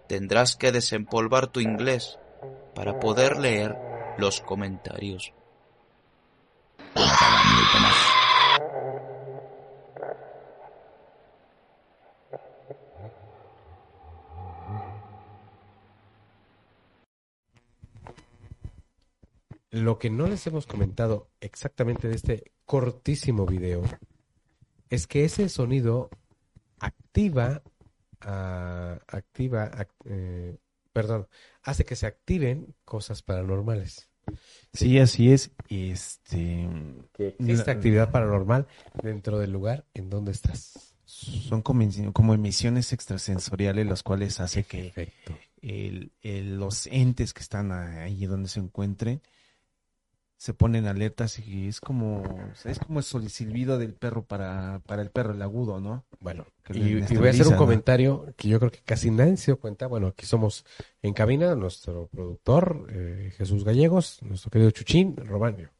[0.07, 2.21] tendrás que desempolvar tu inglés
[2.77, 3.77] para poder leer
[4.19, 5.33] los comentarios.
[19.75, 23.83] Lo que no les hemos comentado exactamente de este cortísimo video
[24.89, 26.11] es que ese sonido
[26.79, 27.61] activa,
[28.21, 30.59] ah, activa, ac- eh,
[30.93, 31.27] perdón,
[31.65, 34.09] hace que se activen cosas paranormales.
[34.73, 35.51] Sí, así es.
[35.69, 36.69] Este,
[37.13, 38.69] Que existe La- actividad paranormal
[39.03, 40.95] dentro del lugar en donde estás.
[41.05, 44.93] son como, como emisiones extrasensoriales las cuales hace que
[45.63, 46.13] el-
[46.59, 49.21] los entes que están ahí donde se encuentren
[50.45, 52.23] se ponen alertas y es como
[52.67, 56.05] es como el silbido del perro para, para el perro el agudo, ¿no?
[56.21, 57.59] Bueno, Que y, y voy a hacer un ¿no?
[57.59, 59.87] comentario que yo creo que casi nadie se dio cuenta.
[59.87, 60.67] Bueno, aquí somos
[61.01, 65.71] en cabina, nuestro productor, eh, Jesús Gallegos, nuestro querido Chuchín, Romanio.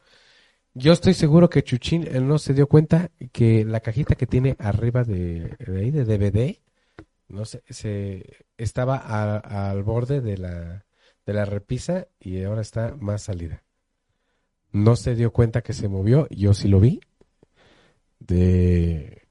[0.73, 4.57] Yo estoy seguro que Chuchín él no se dio cuenta que la cajita que tiene
[4.59, 6.61] arriba de, de ahí, de DVD,
[7.29, 10.87] no sé, se, estaba a- al borde de la,
[11.27, 13.63] de la repisa y ahora está más salida.
[14.75, 17.01] No se dio cuenta que se movió, yo sí lo vi.
[18.19, 19.23] De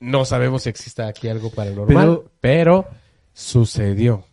[0.00, 2.86] no sabemos si exista aquí algo paranormal, Pero- pero,
[3.32, 4.24] sucedió.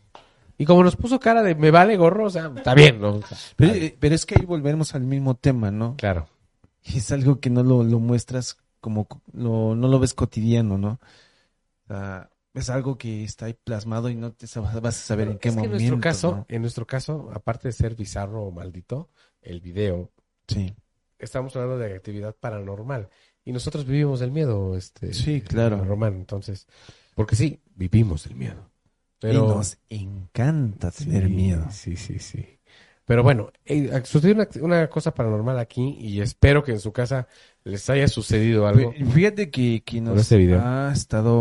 [0.57, 3.19] Y como nos puso cara de me vale gorro, o sea, está bien, ¿no?
[3.55, 3.95] Pero, está bien.
[3.99, 5.95] pero es que ahí volvemos al mismo tema, ¿no?
[5.97, 6.27] claro.
[6.83, 10.99] Es algo que no lo, lo muestras como, co- lo, no lo ves cotidiano, ¿no?
[12.53, 14.47] Es algo que está ahí plasmado y no te
[14.81, 15.77] vas a saber en qué es que en momento.
[15.91, 16.45] nuestro caso, ¿no?
[16.47, 19.09] en nuestro caso, aparte de ser bizarro o maldito,
[19.47, 20.11] el video,
[20.47, 20.73] Sí,
[21.19, 23.09] estamos hablando de actividad paranormal.
[23.43, 25.13] Y nosotros vivimos el miedo, este.
[25.13, 25.83] Sí, claro.
[25.83, 26.67] Román, entonces.
[27.15, 28.69] Porque sí, vivimos el miedo.
[29.15, 29.47] y Pero.
[29.47, 31.65] nos encanta tener Sí, miedo.
[31.71, 32.45] Sí, sí, sí.
[33.05, 37.27] Pero bueno, eh, sucedió una, una cosa paranormal aquí y espero que en su casa
[37.63, 38.91] les haya sucedido algo.
[38.93, 40.61] Fí- Fíjate que, que nos video.
[40.61, 41.33] ha estado,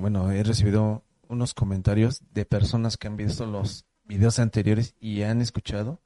[0.00, 5.42] bueno, he recibido unos comentarios de personas que han visto los videos anteriores y han
[5.42, 6.00] escuchado,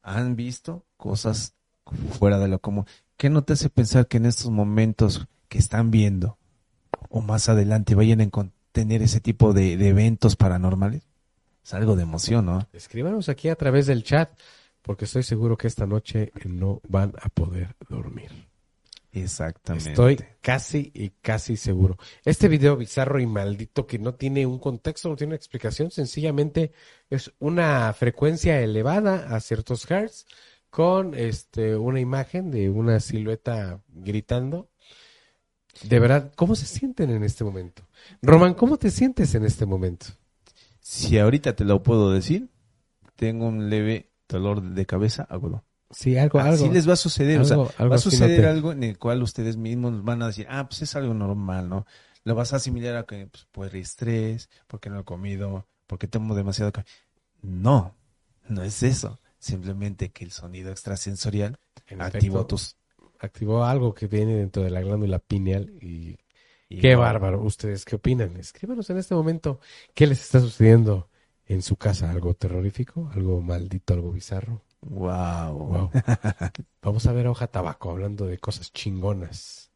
[0.00, 1.56] han visto cosas
[2.16, 2.86] fuera de lo común.
[3.16, 6.38] ¿Qué no te hace pensar que en estos momentos que están viendo
[7.08, 8.30] o más adelante vayan a
[8.70, 11.02] tener ese tipo de, de eventos paranormales?
[11.64, 12.68] Es algo de emoción, ¿no?
[12.72, 14.30] Escríbanos aquí a través del chat,
[14.80, 18.30] porque estoy seguro que esta noche no van a poder dormir.
[19.10, 19.90] Exactamente.
[19.90, 21.98] Estoy casi y casi seguro.
[22.24, 26.72] Este video bizarro y maldito que no tiene un contexto, no tiene una explicación, sencillamente
[27.10, 30.26] es una frecuencia elevada a ciertos hertz
[30.72, 34.70] con este una imagen de una silueta gritando.
[35.82, 37.86] De verdad, ¿cómo se sienten en este momento?
[38.22, 40.06] Roman, ¿cómo te sientes en este momento?
[40.80, 42.48] Si ahorita te lo puedo decir,
[43.16, 45.62] tengo un leve dolor de cabeza agudo.
[45.90, 46.74] Sí, algo, Así algo.
[46.74, 49.22] les va a suceder, o sea, algo- algo va a suceder algo en el cual
[49.22, 51.84] ustedes mismos van a decir, ah, pues es algo normal, ¿no?
[52.24, 56.34] Lo vas a asimilar a que, pues, por estrés, porque no he comido, porque tomo
[56.34, 56.88] demasiado café.
[57.42, 57.94] No,
[58.48, 59.20] no es eso.
[59.42, 62.76] Simplemente que el sonido extrasensorial En activó efecto, tus...
[63.18, 66.16] activó algo que viene dentro de la glándula pineal y
[66.72, 67.42] y Qué bárbaro.
[67.42, 68.36] ¿Ustedes qué opinan?
[68.38, 69.60] Escríbanos en este momento.
[69.92, 71.10] ¿Qué les está sucediendo
[71.44, 72.10] en su casa?
[72.10, 73.10] ¿Algo terrorífico?
[73.14, 73.92] ¿Algo maldito?
[73.92, 74.62] ¿Algo bizarro?
[74.80, 75.52] Wow.
[75.52, 75.90] Wow.
[76.82, 79.70] Vamos a ver Hoja Tabaco, hablando de cosas chingonas.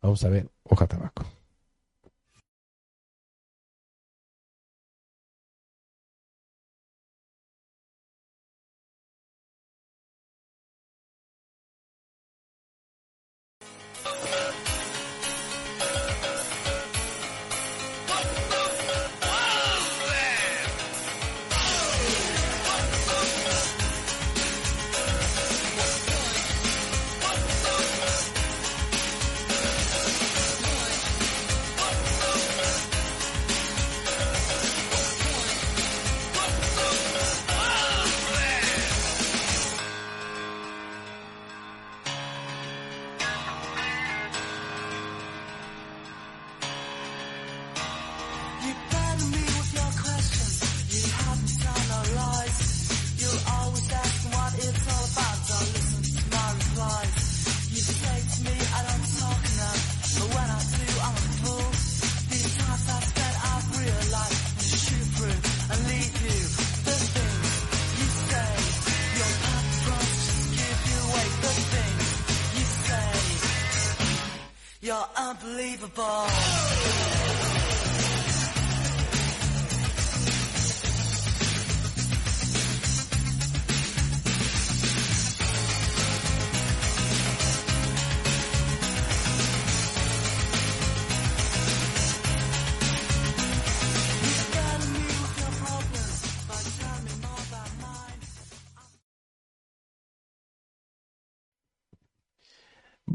[0.00, 1.26] Vamos a ver Hoja Tabaco.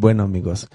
[0.06, 0.68] Bueno, amigos,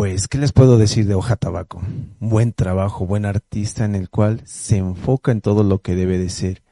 [0.00, 1.82] pues, ¿qué les puedo decir de Hoja Tabaco?
[2.20, 6.30] Buen trabajo, buen artista en el cual se enfoca en todo lo que debe de
[6.30, 6.62] ser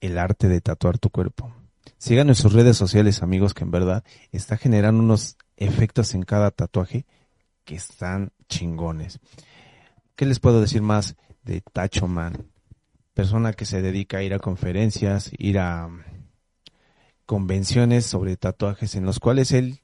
[0.00, 1.52] el arte de tatuar tu cuerpo.
[1.98, 6.52] Sigan en sus redes sociales, amigos, que en verdad está generando unos efectos en cada
[6.52, 7.04] tatuaje
[7.64, 9.18] que están chingones.
[10.14, 12.46] ¿Qué les puedo decir más de Tacho Man?
[13.12, 15.90] Persona que se dedica a ir a conferencias, ir a
[17.24, 19.80] convenciones sobre tatuajes en los cuales él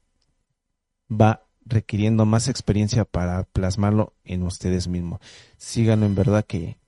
[1.11, 5.21] va requiriendo más experiencia para plasmarlo en ustedes mismos.
[5.57, 6.79] Síganlo en verdad que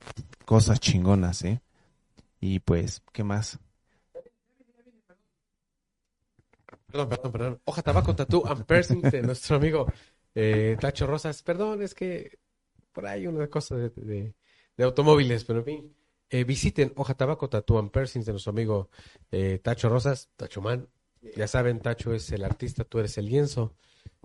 [0.45, 1.61] cosas chingonas, ¿eh?
[2.41, 3.59] Y pues, ¿qué más?
[6.87, 7.61] Perdón, perdón, perdón.
[7.64, 9.87] Hoja Tabaco Tattoo and Piercing de nuestro amigo
[10.35, 11.43] eh, Tacho Rosas.
[11.43, 12.39] Perdón, es que
[12.93, 14.35] por ahí una cosa de, de-
[14.77, 15.97] de automóviles, pero en fin.
[16.31, 18.91] Eh, visiten Hoja Tabaco Tattoo and Piercing de nuestro amigo
[19.31, 20.89] eh, Tacho Rosas, Tacho Man.
[21.37, 23.75] Ya saben, Tacho es el artista, tú eres el lienzo.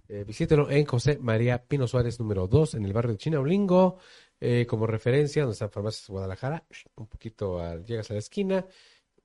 [0.09, 3.97] Eh, visítelo en José María Pino Suárez número 2 en el barrio de Chinaulingo.
[4.41, 8.65] Eh, como referencia, donde está Farmacias Guadalajara, un poquito al- llegas a la esquina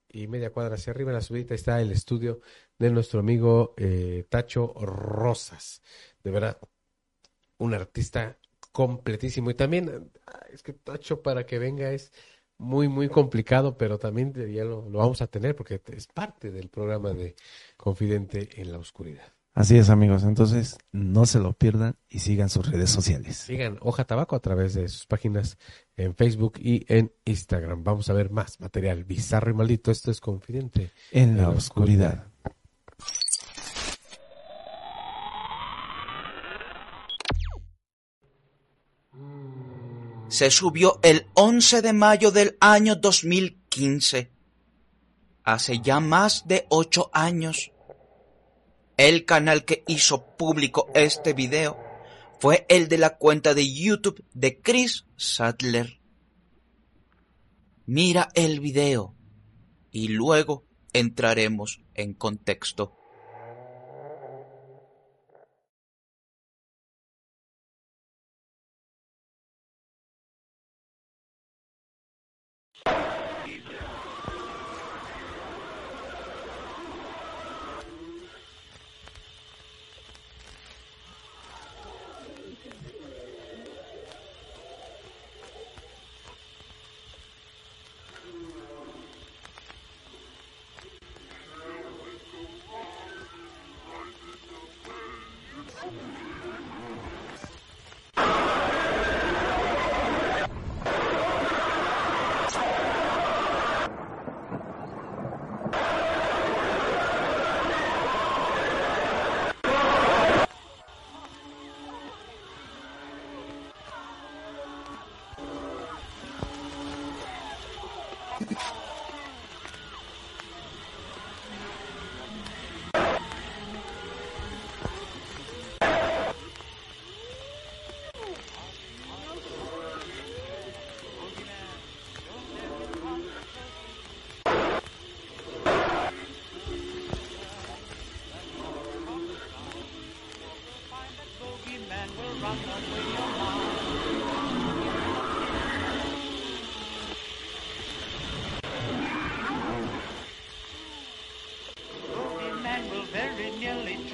[0.08, 2.40] y media cuadra hacia arriba en la subida está el estudio
[2.78, 5.82] de nuestro amigo eh, Tacho Rosas.
[6.24, 6.58] De verdad,
[7.58, 8.38] un artista
[8.72, 9.50] completísimo.
[9.50, 12.12] Y también, ah, es que Tacho para que venga es
[12.58, 16.68] muy, muy complicado, pero también ya lo, lo vamos a tener porque es parte del
[16.70, 17.36] programa de
[17.76, 19.33] Confidente en la Oscuridad.
[19.54, 20.24] Así es, amigos.
[20.24, 23.36] Entonces, no se lo pierdan y sigan sus redes sociales.
[23.36, 25.58] Sigan Hoja Tabaco a través de sus páginas
[25.96, 27.84] en Facebook y en Instagram.
[27.84, 29.92] Vamos a ver más material bizarro y maldito.
[29.92, 30.90] Esto es Confidente.
[31.12, 32.26] En la oscuridad.
[40.34, 44.32] se subió el 11 de mayo del año 2015.
[45.44, 47.70] Hace ya más de ocho años.
[48.96, 51.76] El canal que hizo público este video
[52.38, 56.00] fue el de la cuenta de YouTube de Chris Sadler.
[57.86, 59.16] Mira el video
[59.90, 62.96] y luego entraremos en contexto.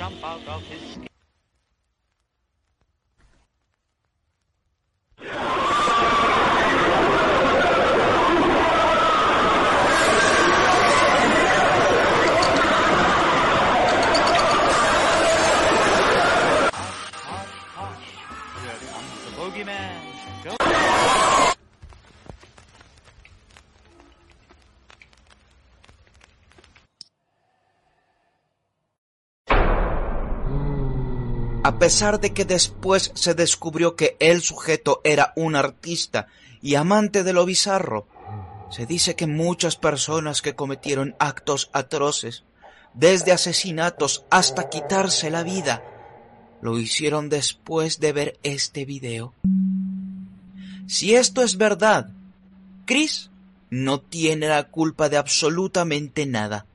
[0.01, 0.80] Jump out of his
[31.81, 36.27] pesar de que después se descubrió que el sujeto era un artista
[36.61, 38.07] y amante de lo bizarro,
[38.71, 42.45] se dice que muchas personas que cometieron actos atroces,
[42.93, 45.83] desde asesinatos hasta quitarse la vida,
[46.61, 49.33] lo hicieron después de ver este video.
[50.87, 52.11] Si esto es verdad,
[52.85, 53.31] Chris
[53.71, 56.67] no tiene la culpa de absolutamente nada,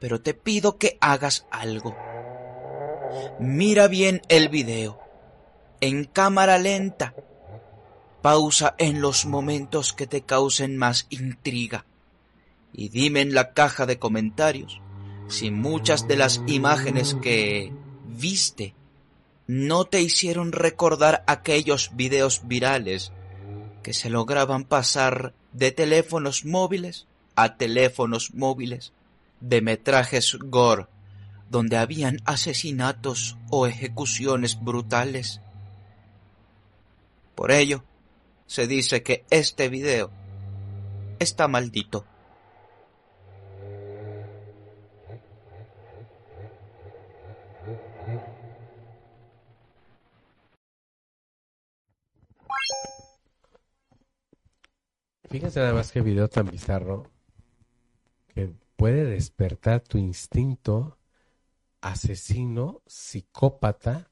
[0.00, 1.96] pero te pido que hagas algo.
[3.38, 4.98] Mira bien el video.
[5.80, 7.14] En cámara lenta.
[8.22, 11.84] Pausa en los momentos que te causen más intriga.
[12.72, 14.80] Y dime en la caja de comentarios
[15.28, 17.72] si muchas de las imágenes que
[18.06, 18.74] viste
[19.46, 23.12] no te hicieron recordar aquellos videos virales
[23.82, 27.06] que se lograban pasar de teléfonos móviles
[27.36, 28.92] a teléfonos móviles
[29.40, 30.86] de metrajes gore
[31.50, 35.40] donde habían asesinatos o ejecuciones brutales.
[37.34, 37.84] Por ello,
[38.46, 40.10] se dice que este video
[41.18, 42.04] está maldito.
[55.30, 57.10] Fíjense nada más que video tan bizarro
[58.34, 60.97] que puede despertar tu instinto
[61.80, 64.10] asesino, psicópata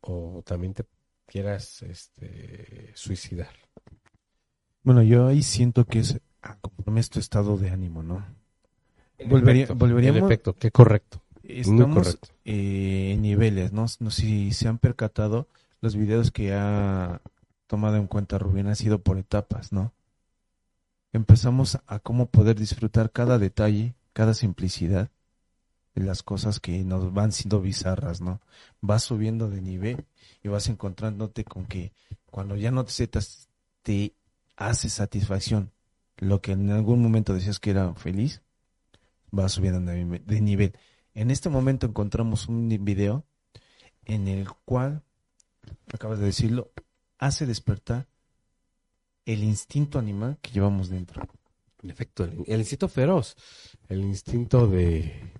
[0.00, 0.84] o también te
[1.26, 3.50] quieras este, suicidar.
[4.82, 8.24] Bueno, yo ahí siento que es ah, conforme es tu estado de ánimo, ¿no?
[9.26, 11.22] Volvería- efecto, volveríamos- En efecto, qué correcto.
[11.42, 12.28] Estamos correcto.
[12.44, 13.86] eh, en niveles, ¿no?
[14.00, 15.48] No si se han percatado,
[15.80, 17.20] los videos que ha
[17.66, 19.92] tomado en cuenta Rubén han sido por etapas, ¿no?
[21.12, 25.10] Empezamos a cómo poder disfrutar cada detalle, cada simplicidad
[25.94, 28.40] las cosas que nos van siendo bizarras, ¿no?
[28.80, 30.06] Vas subiendo de nivel
[30.42, 31.92] y vas encontrándote con que
[32.30, 33.48] cuando ya no te setas,
[33.82, 34.14] te
[34.56, 35.72] hace satisfacción
[36.16, 38.42] lo que en algún momento decías que era feliz,
[39.30, 40.78] vas subiendo de nive- de nivel.
[41.14, 43.24] En este momento encontramos un video
[44.04, 45.02] en el cual,
[45.92, 46.72] acabas de decirlo,
[47.18, 48.08] hace despertar
[49.26, 51.22] el instinto animal que llevamos dentro.
[51.82, 53.36] En efecto, el instinto feroz,
[53.88, 55.32] el instinto de,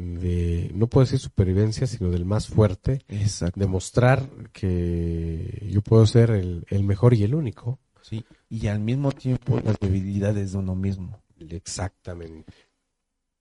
[0.00, 3.58] de, no puedo decir supervivencia, sino del más fuerte, Exacto.
[3.58, 7.78] demostrar que yo puedo ser el, el mejor y el único.
[8.02, 8.24] Sí.
[8.48, 11.22] Y al mismo tiempo las debilidades de uno mismo.
[11.38, 12.52] Exactamente.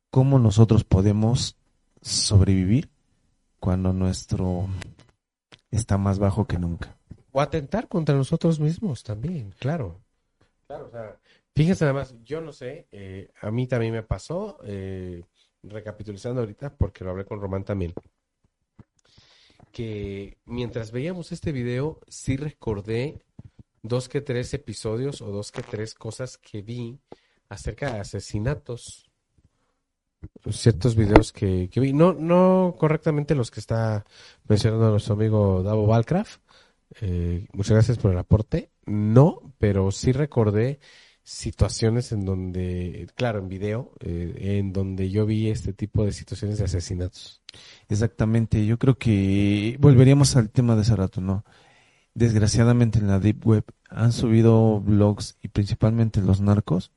[0.09, 1.55] ¿Cómo nosotros podemos
[2.01, 2.89] sobrevivir
[3.59, 4.67] cuando nuestro
[5.71, 6.97] está más bajo que nunca?
[7.31, 10.01] O atentar contra nosotros mismos también, claro.
[10.67, 11.19] Claro, o sea,
[11.55, 15.23] fíjense nada más, yo no sé, eh, a mí también me pasó, eh,
[15.63, 17.93] recapitulando ahorita, porque lo hablé con Román también,
[19.71, 23.21] que mientras veíamos este video, sí recordé
[23.81, 26.99] dos que tres episodios o dos que tres cosas que vi
[27.49, 29.09] acerca de asesinatos.
[30.49, 34.05] Ciertos videos que, vi, no, no correctamente los que está
[34.47, 36.41] mencionando nuestro amigo Davo Valcraft,
[37.01, 38.71] eh, muchas gracias por el aporte.
[38.85, 40.79] No, pero sí recordé
[41.29, 46.57] situaciones en donde, claro, en video, eh, en donde yo vi este tipo de situaciones
[46.57, 47.41] de asesinatos.
[47.87, 51.45] Exactamente, yo creo que volveríamos al tema de hace rato, ¿no?
[52.15, 56.91] Desgraciadamente en la Deep Web han subido blogs y principalmente los narcos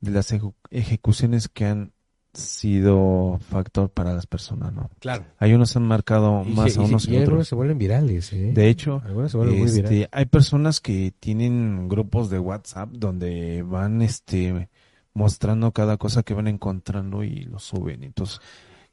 [0.00, 1.92] de las ejecu- ejecuciones que han
[2.34, 4.90] sido factor para las personas, ¿no?
[5.00, 5.24] Claro.
[5.38, 7.48] Hay unos han marcado más a unos y que algunos otros.
[7.48, 8.52] se vuelven virales, ¿eh?
[8.54, 10.08] De hecho, se vuelven muy este, virales.
[10.12, 14.68] hay personas que tienen grupos de WhatsApp donde van este
[15.14, 18.04] mostrando cada cosa que van encontrando y lo suben.
[18.04, 18.40] Entonces,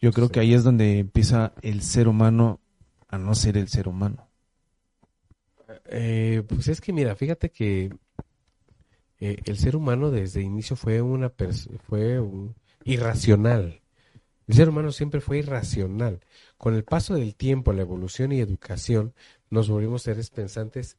[0.02, 0.34] yo creo Sí.
[0.34, 2.60] que ahí es donde empieza el ser humano
[3.10, 4.28] a no ser el ser humano.
[5.88, 7.94] Eh, pues es que mira, fíjate que
[9.20, 11.32] eh, el ser humano desde inicio fue una
[11.88, 12.56] fue un
[12.86, 13.82] irracional.
[14.48, 16.22] El ser humano siempre fue irracional.
[16.58, 19.14] Con el paso del tiempo, la evolución y educación,
[19.50, 20.98] nos volvimos seres pensantes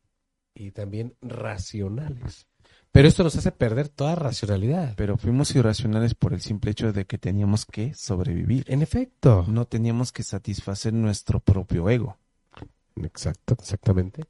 [0.55, 2.47] y también racionales.
[2.91, 4.95] Pero esto nos hace perder toda racionalidad.
[4.97, 8.65] Pero fuimos irracionales por el simple hecho de que teníamos que sobrevivir.
[8.69, 9.45] En efecto.
[9.49, 12.17] No teníamos que satisfacer nuestro propio ego.
[12.97, 14.25] Exacto, exactamente.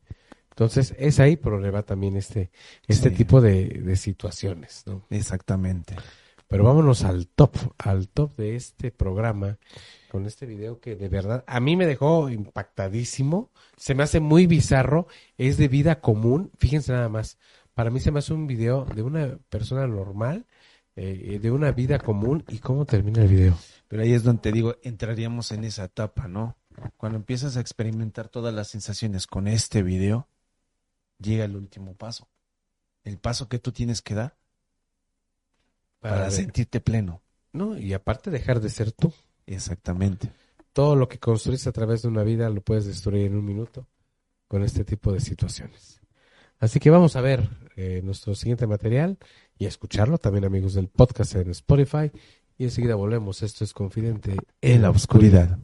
[0.50, 2.50] Entonces, es ahí va también este,
[2.88, 3.14] este Sí.
[3.14, 5.06] tipo de, de situaciones, ¿no?
[5.10, 5.94] Exactamente.
[6.48, 9.58] Pero vámonos al top, al top de este programa,
[10.10, 14.46] con este video que de verdad a mí me dejó impactadísimo, se me hace muy
[14.46, 17.38] bizarro, es de vida común, fíjense nada más,
[17.74, 20.46] para mí se me hace un video de una persona normal,
[20.94, 23.58] eh, de una vida común y cómo termina el video.
[23.88, 26.56] Pero ahí es donde te digo, entraríamos en esa etapa, ¿no?
[26.96, 30.28] Cuando empiezas a experimentar todas las sensaciones con este video,
[31.18, 32.28] llega el último paso.
[33.04, 34.36] El paso que tú tienes que dar
[36.00, 37.22] para, sentirte pleno.
[37.52, 39.12] No, y aparte dejar de ser tú.
[39.46, 40.30] Exactamente.
[40.72, 43.88] Todo lo que construís a través de una vida lo puedes destruir en un minuto
[44.48, 46.00] con este tipo de situaciones.
[46.58, 49.18] Así que vamos a ver eh, nuestro siguiente material
[49.58, 52.10] y a escucharlo también amigos del podcast en Spotify
[52.58, 53.42] y enseguida volvemos.
[53.42, 55.58] Esto es Confidente En la oscuridad.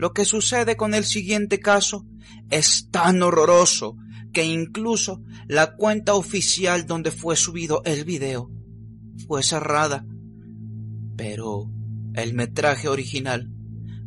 [0.00, 2.06] Lo que sucede con el siguiente caso
[2.48, 3.98] es tan horroroso
[4.32, 8.50] que incluso la cuenta oficial donde fue subido el video
[9.26, 10.06] fue cerrada.
[11.18, 11.70] Pero
[12.14, 13.52] el metraje original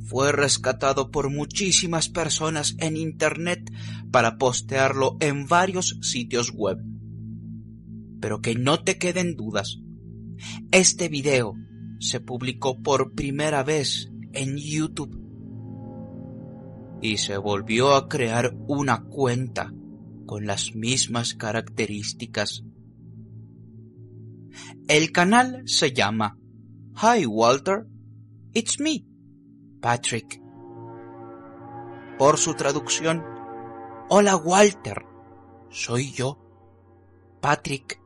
[0.04, 3.62] fue rescatado por muchísimas personas en internet
[4.10, 6.80] para postearlo en varios sitios web.
[8.20, 9.78] Pero que no te queden dudas.
[10.72, 11.54] Este video
[12.00, 15.23] se publicó por primera vez en YouTube
[17.04, 19.74] y se volvió a crear una cuenta
[20.26, 22.64] con las mismas características.
[24.88, 26.38] El canal se llama
[26.96, 27.86] Hi Walter,
[28.54, 29.06] It's Me,
[29.82, 30.42] Patrick.
[32.18, 33.22] Por su traducción,
[34.08, 35.04] Hola Walter,
[35.70, 36.40] soy yo,
[37.42, 38.00] Patrick.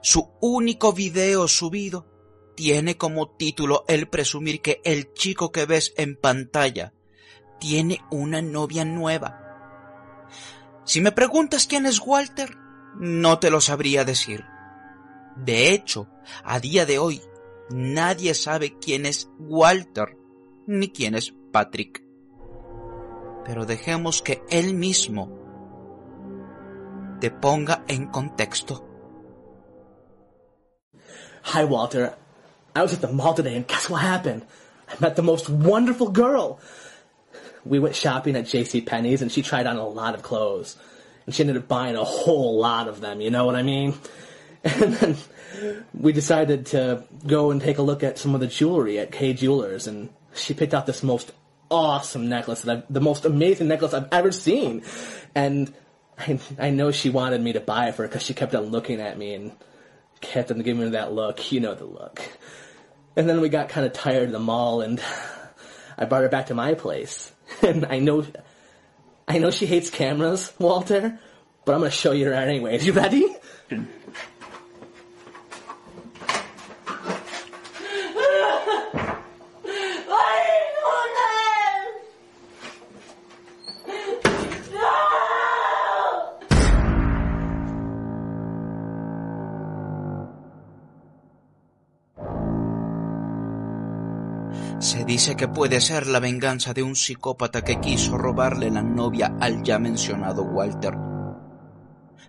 [0.00, 2.13] Su único video subido
[2.54, 6.92] tiene como título el presumir que el chico que ves en pantalla
[7.58, 9.40] tiene una novia nueva.
[10.84, 12.56] Si me preguntas quién es Walter,
[12.98, 14.44] no te lo sabría decir.
[15.36, 16.08] De hecho,
[16.44, 17.20] a día de hoy,
[17.70, 20.16] nadie sabe quién es Walter
[20.66, 22.04] ni quién es Patrick.
[23.44, 25.44] Pero dejemos que él mismo
[27.20, 28.86] te ponga en contexto.
[31.52, 32.23] Hi, Walter.
[32.74, 34.44] I was at the mall today, and guess what happened?
[34.88, 36.60] I met the most wonderful girl.
[37.64, 38.80] We went shopping at J.C.
[38.80, 40.76] Penney's, and she tried on a lot of clothes.
[41.26, 43.94] And she ended up buying a whole lot of them, you know what I mean?
[44.64, 45.16] And then
[45.92, 49.34] we decided to go and take a look at some of the jewelry at K
[49.34, 51.32] Jewelers, and she picked out this most
[51.70, 54.82] awesome necklace that the most amazing necklace I've ever seen.
[55.34, 55.72] And
[56.18, 58.66] I, I know she wanted me to buy it for her because she kept on
[58.66, 59.52] looking at me and
[60.20, 61.52] kept on giving me that look.
[61.52, 62.22] You know the look.
[63.16, 65.00] And then we got kind of tired of the mall, and
[65.98, 67.30] I brought her back to my place.
[67.62, 68.26] And I know,
[69.28, 71.18] I know she hates cameras, Walter,
[71.64, 72.86] but I'm gonna show you her anyways.
[72.86, 73.26] You ready?
[95.14, 99.62] Dice que puede ser la venganza de un psicópata que quiso robarle la novia al
[99.62, 100.98] ya mencionado Walter.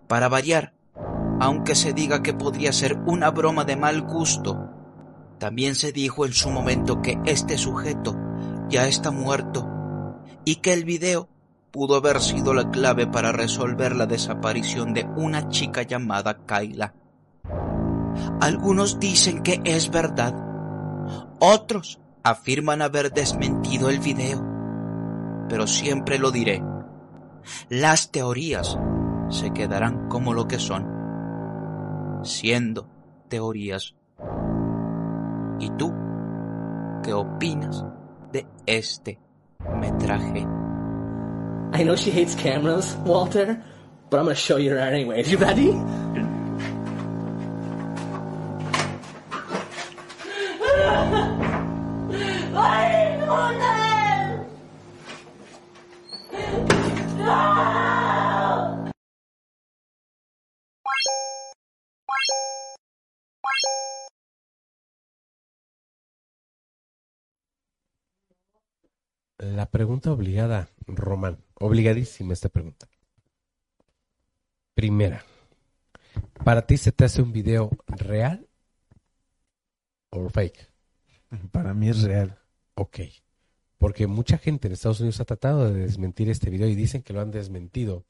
[0.08, 0.76] Para variar,
[1.40, 4.70] aunque se diga que podría ser una broma de mal gusto,
[5.40, 8.16] también se dijo en su momento que este sujeto
[8.70, 9.68] ya está muerto
[10.44, 11.28] y que el video
[11.72, 16.94] pudo haber sido la clave para resolver la desaparición de una chica llamada Kyla.
[18.42, 20.36] Algunos dicen que es verdad,
[21.40, 24.44] otros afirman haber desmentido el video,
[25.48, 26.64] pero siempre lo diré.
[27.70, 28.80] Las teorías
[29.30, 32.90] se quedarán como lo que son, siendo
[33.30, 33.96] teorías.
[35.60, 35.94] ¿Y tú
[37.04, 37.86] qué opinas
[38.32, 39.20] de este
[39.80, 40.48] metraje?
[41.74, 43.62] I know she hates cameras, Walter,
[44.10, 45.32] but I'm gonna show you her anyways.
[45.32, 46.35] You ready?
[69.38, 71.38] La pregunta obligada, Román.
[71.60, 72.88] Obligadísima esta pregunta.
[74.74, 75.24] Primera.
[76.44, 78.48] ¿Para ti se te hace un video real
[80.10, 80.72] o fake?
[81.52, 82.40] Para mí es real.
[82.76, 83.00] Ok.
[83.78, 87.14] Porque mucha gente en Estados Unidos ha tratado de desmentir este video y dicen que
[87.14, 88.06] lo han desmentido.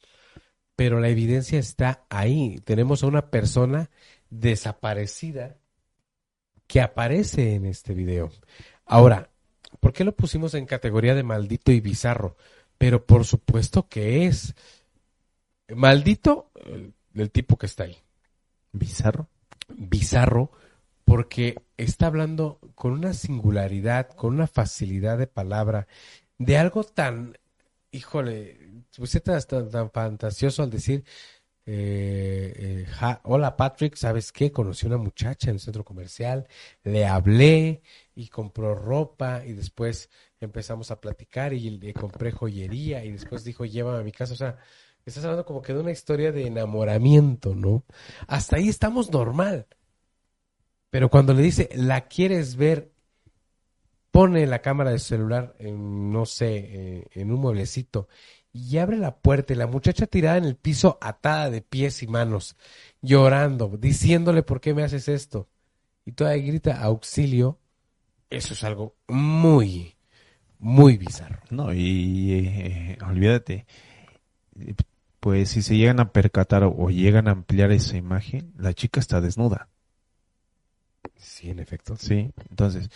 [0.75, 2.59] Pero la evidencia está ahí.
[2.63, 3.89] Tenemos a una persona
[4.29, 5.57] desaparecida
[6.67, 8.31] que aparece en este video.
[8.85, 9.29] Ahora,
[9.79, 12.35] ¿por qué lo pusimos en categoría de maldito y bizarro?
[12.77, 14.53] Pero por supuesto que es
[15.69, 17.97] maldito el, el tipo que está ahí.
[18.71, 19.29] ¿Bizarro?
[19.69, 20.51] Bizarro
[21.05, 25.87] porque está hablando con una singularidad, con una facilidad de palabra,
[26.37, 27.37] de algo tan,
[27.91, 31.05] híjole, usted tan, tan, tan fantasioso al decir,
[31.67, 34.51] eh, eh, hola Patrick, ¿sabes qué?
[34.51, 36.47] Conocí una muchacha en el centro comercial,
[36.83, 37.81] le hablé
[38.15, 43.65] y compró ropa y después empezamos a platicar y le compré joyería y después dijo,
[43.65, 44.57] llévame a mi casa, o sea,
[45.05, 47.83] estás hablando como que de una historia de enamoramiento, ¿no?
[48.27, 49.67] Hasta ahí estamos normal.
[50.95, 52.93] Pero cuando le dice, ¿la quieres ver?
[54.11, 58.07] Pone la cámara de celular en, no sé, eh, en un mueblecito
[58.53, 62.07] y abre la puerta y la muchacha tirada en el piso atada de pies y
[62.07, 62.55] manos,
[63.01, 65.49] llorando, diciéndole, ¿por qué me haces esto?
[66.05, 67.59] Y todavía grita, auxilio.
[68.29, 69.97] Eso es algo muy,
[70.59, 71.41] muy bizarro.
[71.49, 73.65] No, y eh, olvídate,
[74.61, 74.75] eh,
[75.19, 79.19] pues si se llegan a percatar o llegan a ampliar esa imagen, la chica está
[79.19, 79.67] desnuda.
[81.25, 81.95] Sí, en efecto.
[81.97, 82.89] Sí, entonces,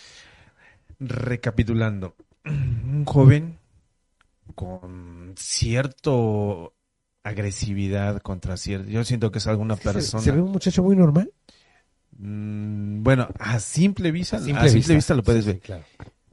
[0.98, 3.58] recapitulando, un joven
[4.54, 6.74] con cierto
[7.22, 10.22] agresividad contra cierto, yo siento que es alguna persona.
[10.22, 11.32] Se ve un muchacho muy normal.
[12.16, 14.94] Mm, bueno, a simple vista, A a simple vista.
[14.94, 15.14] vista.
[15.14, 15.56] lo puedes Sí, ver.
[15.56, 15.84] sí, claro.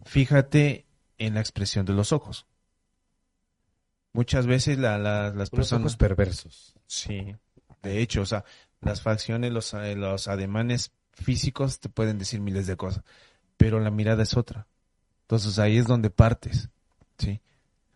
[0.06, 0.86] Fíjate
[1.18, 2.46] en la expresión de los ojos.
[4.14, 5.82] Muchas veces la- la- las personas...
[5.84, 6.74] ojos perversos.
[6.88, 7.36] Sí,
[7.84, 8.44] de hecho, o sea,
[8.82, 10.92] las facciones, los, eh, los ademanes
[11.22, 13.04] físicos te pueden decir miles de cosas,
[13.58, 14.68] pero la mirada es otra.
[15.22, 16.70] Entonces ahí es donde partes,
[17.18, 17.42] ¿sí?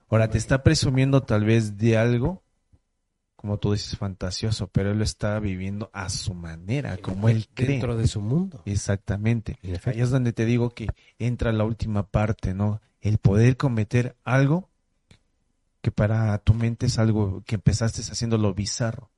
[0.09, 2.43] Ahora, te está presumiendo tal vez de algo
[3.41, 7.69] como tú dices, fantasioso, pero él lo está viviendo a su manera, como él cree.
[7.69, 8.61] Dentro de su mundo.
[8.67, 9.57] Exactamente.
[9.83, 12.81] Ahí es donde te digo que entra la última parte, ¿no?
[13.01, 14.69] El poder cometer algo
[15.81, 19.09] que para tu mente es algo que empezaste haciéndolo bizarro.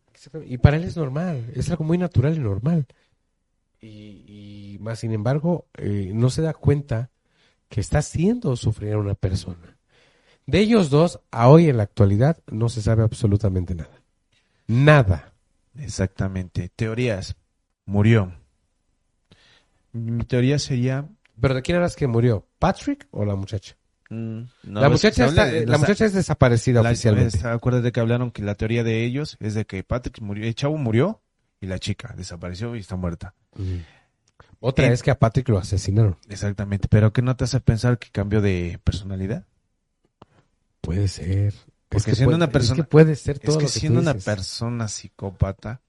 [0.46, 2.88] Y para él es normal, es algo muy natural y normal.
[3.86, 7.10] Y, y más sin embargo, eh, no se da cuenta
[7.70, 9.78] que está haciendo sufrir a una persona.
[10.46, 14.02] De ellos dos, a hoy en la actualidad, no se sabe absolutamente nada.
[14.68, 15.34] Nada.
[15.78, 16.70] Exactamente.
[16.76, 17.36] Teorías.
[17.86, 18.34] Murió.
[19.92, 21.08] Mi teoría sería...
[21.40, 22.48] ¿Pero de quién eras que murió?
[22.60, 23.76] ¿Patrick o la muchacha?
[24.10, 27.38] mm, no, la muchacha, está- de- la muchacha es desaparecida la- oficialmente.
[27.38, 30.56] es- Acuérdate que hablaron que la teoría de ellos es de que Patrick murió, el
[30.56, 31.22] chavo murió
[31.64, 33.34] y la chica desapareció y está muerta.
[33.56, 33.78] Mm.
[34.60, 36.18] Otra es que a Patrick lo asesinaron.
[36.30, 36.88] Exactamente.
[36.90, 39.46] Pero ¿qué no te hace pensar que cambió de personalidad?
[40.82, 41.54] Puede ser.
[41.90, 43.68] Porque Es que siendo puede- una es persona- que puede ser todo es que lo
[43.68, 45.82] que tú siendo una persona psicópata,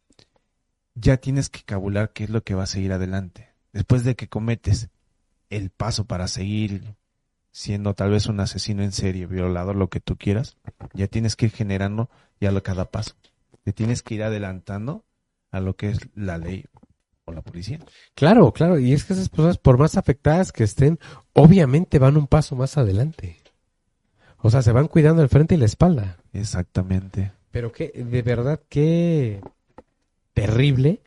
[0.95, 3.49] ya tienes que cabular qué es lo que va a seguir adelante.
[3.73, 4.89] Después de que cometes
[5.51, 6.95] el paso para seguir
[7.51, 10.57] siendo tal vez un asesino en serie, violador, lo que tú quieras,
[10.93, 12.11] ya tienes que ir generando
[12.41, 13.15] ya lo cada paso.
[13.63, 15.05] Te tienes que ir adelantando
[15.55, 16.65] a lo que es la ley
[17.25, 17.79] o la policía.
[18.15, 18.79] Claro, claro.
[18.79, 20.99] Y es que esas personas, por más afectadas que estén,
[21.33, 23.39] obviamente van un paso más adelante.
[24.39, 26.19] O sea, se van cuidando el frente y la espalda.
[26.33, 27.33] Exactamente.
[27.51, 29.41] Pero que, de verdad, qué
[30.35, 31.01] terrible,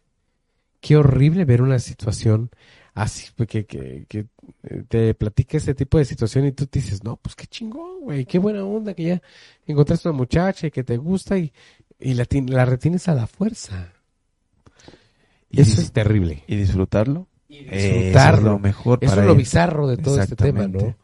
[0.79, 2.49] qué horrible ver una situación
[2.93, 4.25] así, pues, que, que, que
[4.63, 8.01] eh, te platica ese tipo de situación y tú te dices, no, pues qué chingón,
[8.01, 9.21] güey, qué buena onda que ya
[9.67, 11.53] encontraste una muchacha y que te gusta y,
[11.99, 13.93] y la, ti- la retienes a la fuerza.
[15.49, 16.43] Y Eso es terrible.
[16.47, 17.27] Y disfrutarlo.
[17.49, 18.51] Y Eso es disfrutarlo.
[18.51, 19.37] lo mejor Eso para es lo él.
[19.37, 20.67] bizarro de todo este tema.
[20.67, 20.95] ¿no?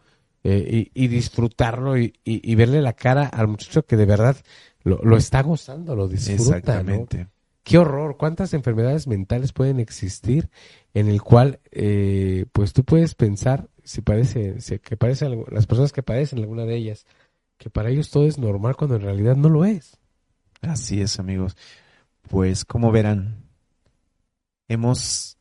[0.43, 4.35] Eh, y, y disfrutarlo y, y- y verle la cara al muchacho que de verdad
[4.83, 6.57] lo, lo está gozando, lo disfruta, ¿no?
[6.57, 7.27] Exactamente.
[7.63, 10.49] Qué horror, cuántas enfermedades mentales pueden existir
[10.93, 15.93] en el cual, eh, pues tú puedes pensar, si parece, si que parece las personas
[15.93, 17.05] que padecen alguna de ellas,
[17.57, 19.97] que para ellos todo es normal cuando en realidad no lo es.
[20.61, 21.55] Así es, amigos.
[22.29, 23.42] Pues, como verán,
[24.67, 25.37] hemos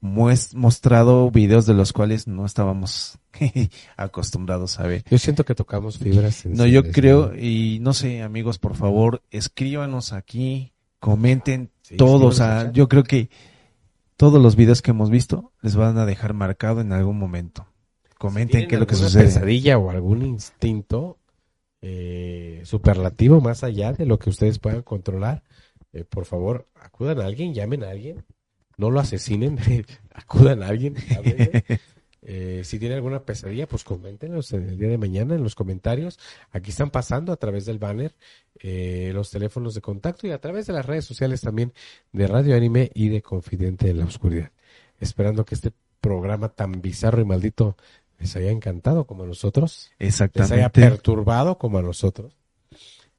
[0.00, 3.18] mostrado videos de los cuales no estábamos
[3.96, 5.02] acostumbrados a ver.
[5.10, 6.44] Yo siento que tocamos fibras.
[6.44, 7.36] No, yo creo, ¿no?
[7.38, 12.40] y no sé, amigos, por favor, escríbanos aquí, comenten Sí, todos.
[12.72, 13.28] yo creo que
[14.16, 17.66] todos los videos que hemos visto les van a dejar marcado en algún momento.
[18.18, 19.24] Comenten ¿Tienen qué es lo que sucede.
[19.24, 21.18] pesadilla o algún instinto
[21.82, 25.42] eh, superlativo más allá de lo que ustedes puedan controlar,
[25.94, 28.24] eh, por favor, acudan a alguien, llamen a alguien,
[28.76, 29.58] no lo asesinen,
[30.12, 30.96] acudan a alguien.
[32.26, 36.18] Eh, si tienen alguna pesadilla, pues coméntenos en el día de mañana en los comentarios.
[36.50, 38.14] Aquí están pasando a través del banner
[38.60, 41.74] eh, los teléfonos de contacto y a través de las redes sociales también
[42.12, 44.52] de Radio Anime y de Confidente en la Oscuridad.
[44.98, 47.76] Esperando que este programa tan bizarro y maldito
[48.18, 52.34] les haya encantado como a nosotros, les haya perturbado como a nosotros.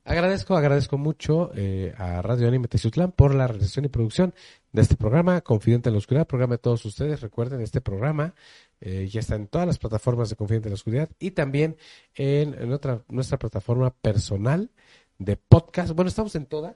[0.08, 4.36] Agradezco, agradezco mucho eh, a Radio Anime Teciutlán por la realización y producción
[4.72, 7.22] de este programa, Confidente en la Oscuridad, programa de todos ustedes.
[7.22, 8.36] Recuerden, este programa
[8.82, 11.78] eh, ya está en todas las plataformas de Confidente en la Oscuridad y también
[12.14, 14.70] en, en otra, nuestra plataforma personal
[15.18, 15.94] de podcast.
[15.94, 16.76] Bueno, estamos en todas.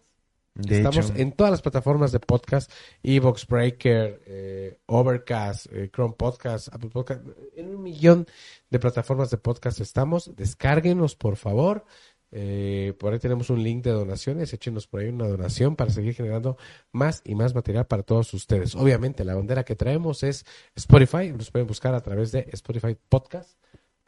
[0.56, 2.72] De Estamos hecho, en todas las plataformas de podcast,
[3.04, 7.22] Evox Breaker, eh, Overcast, eh, Chrome Podcast, Apple Podcast,
[7.56, 8.26] en un millón
[8.72, 10.36] de plataformas de podcast estamos.
[10.36, 11.86] Descárguenos, por favor.
[12.32, 16.14] Eh, por ahí tenemos un link de donaciones, échenos por ahí una donación para seguir
[16.14, 16.58] generando
[16.92, 18.76] más y más material para todos ustedes.
[18.76, 23.58] Obviamente, la bandera que traemos es Spotify, nos pueden buscar a través de Spotify Podcast.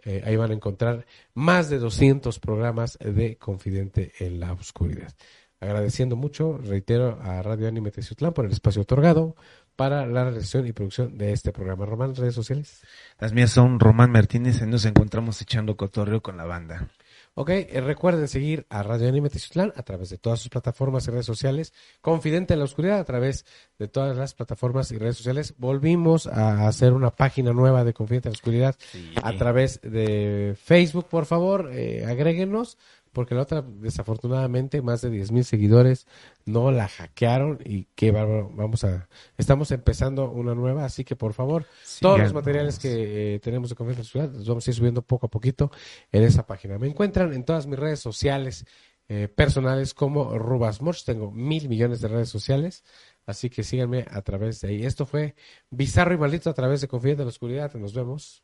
[0.04, 5.14] Eh, ahí van a encontrar más de 200 programas de Confidente en la Oscuridad.
[5.60, 9.36] Agradeciendo mucho, reitero, a Radio Anime Teciutlán por el espacio otorgado
[9.76, 11.86] para la realización y producción de este programa.
[11.86, 12.82] Román, redes sociales.
[13.20, 16.90] las mías son Román Martínez y nos encontramos echando cotorreo con la banda.
[17.34, 21.12] Ok, eh, recuerden seguir a Radio Anime Teciutlán a través de todas sus plataformas y
[21.12, 21.74] redes sociales.
[22.02, 23.46] Confidente en la Oscuridad a través
[23.80, 25.54] de todas las plataformas y redes sociales.
[25.58, 28.76] Volvimos a hacer una página nueva de Confidente en la Oscuridad
[29.24, 32.78] a través de Facebook, por favor, eh, agréguenos,
[33.12, 36.08] porque la otra, desafortunadamente, más de 10 mil seguidores
[36.46, 39.08] no la hackearon y que vamos a,
[39.38, 41.66] estamos empezando una nueva, así que por favor,
[42.00, 45.26] todos los materiales que eh, tenemos de Confianza Ciudad los vamos a ir subiendo poco
[45.28, 45.72] a poquito
[46.12, 46.78] en esa página.
[46.78, 48.66] Me encuentran en todas mis redes sociales
[49.10, 52.86] eh, personales como Rubas Moch, tengo mil millones de redes sociales,
[53.26, 54.86] así que síganme a través de ahí.
[54.86, 55.36] Esto fue
[55.70, 58.44] Bizarro y Maldito a través de Confidente en la Oscuridad, nos vemos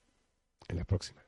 [0.67, 1.21] en la próxima.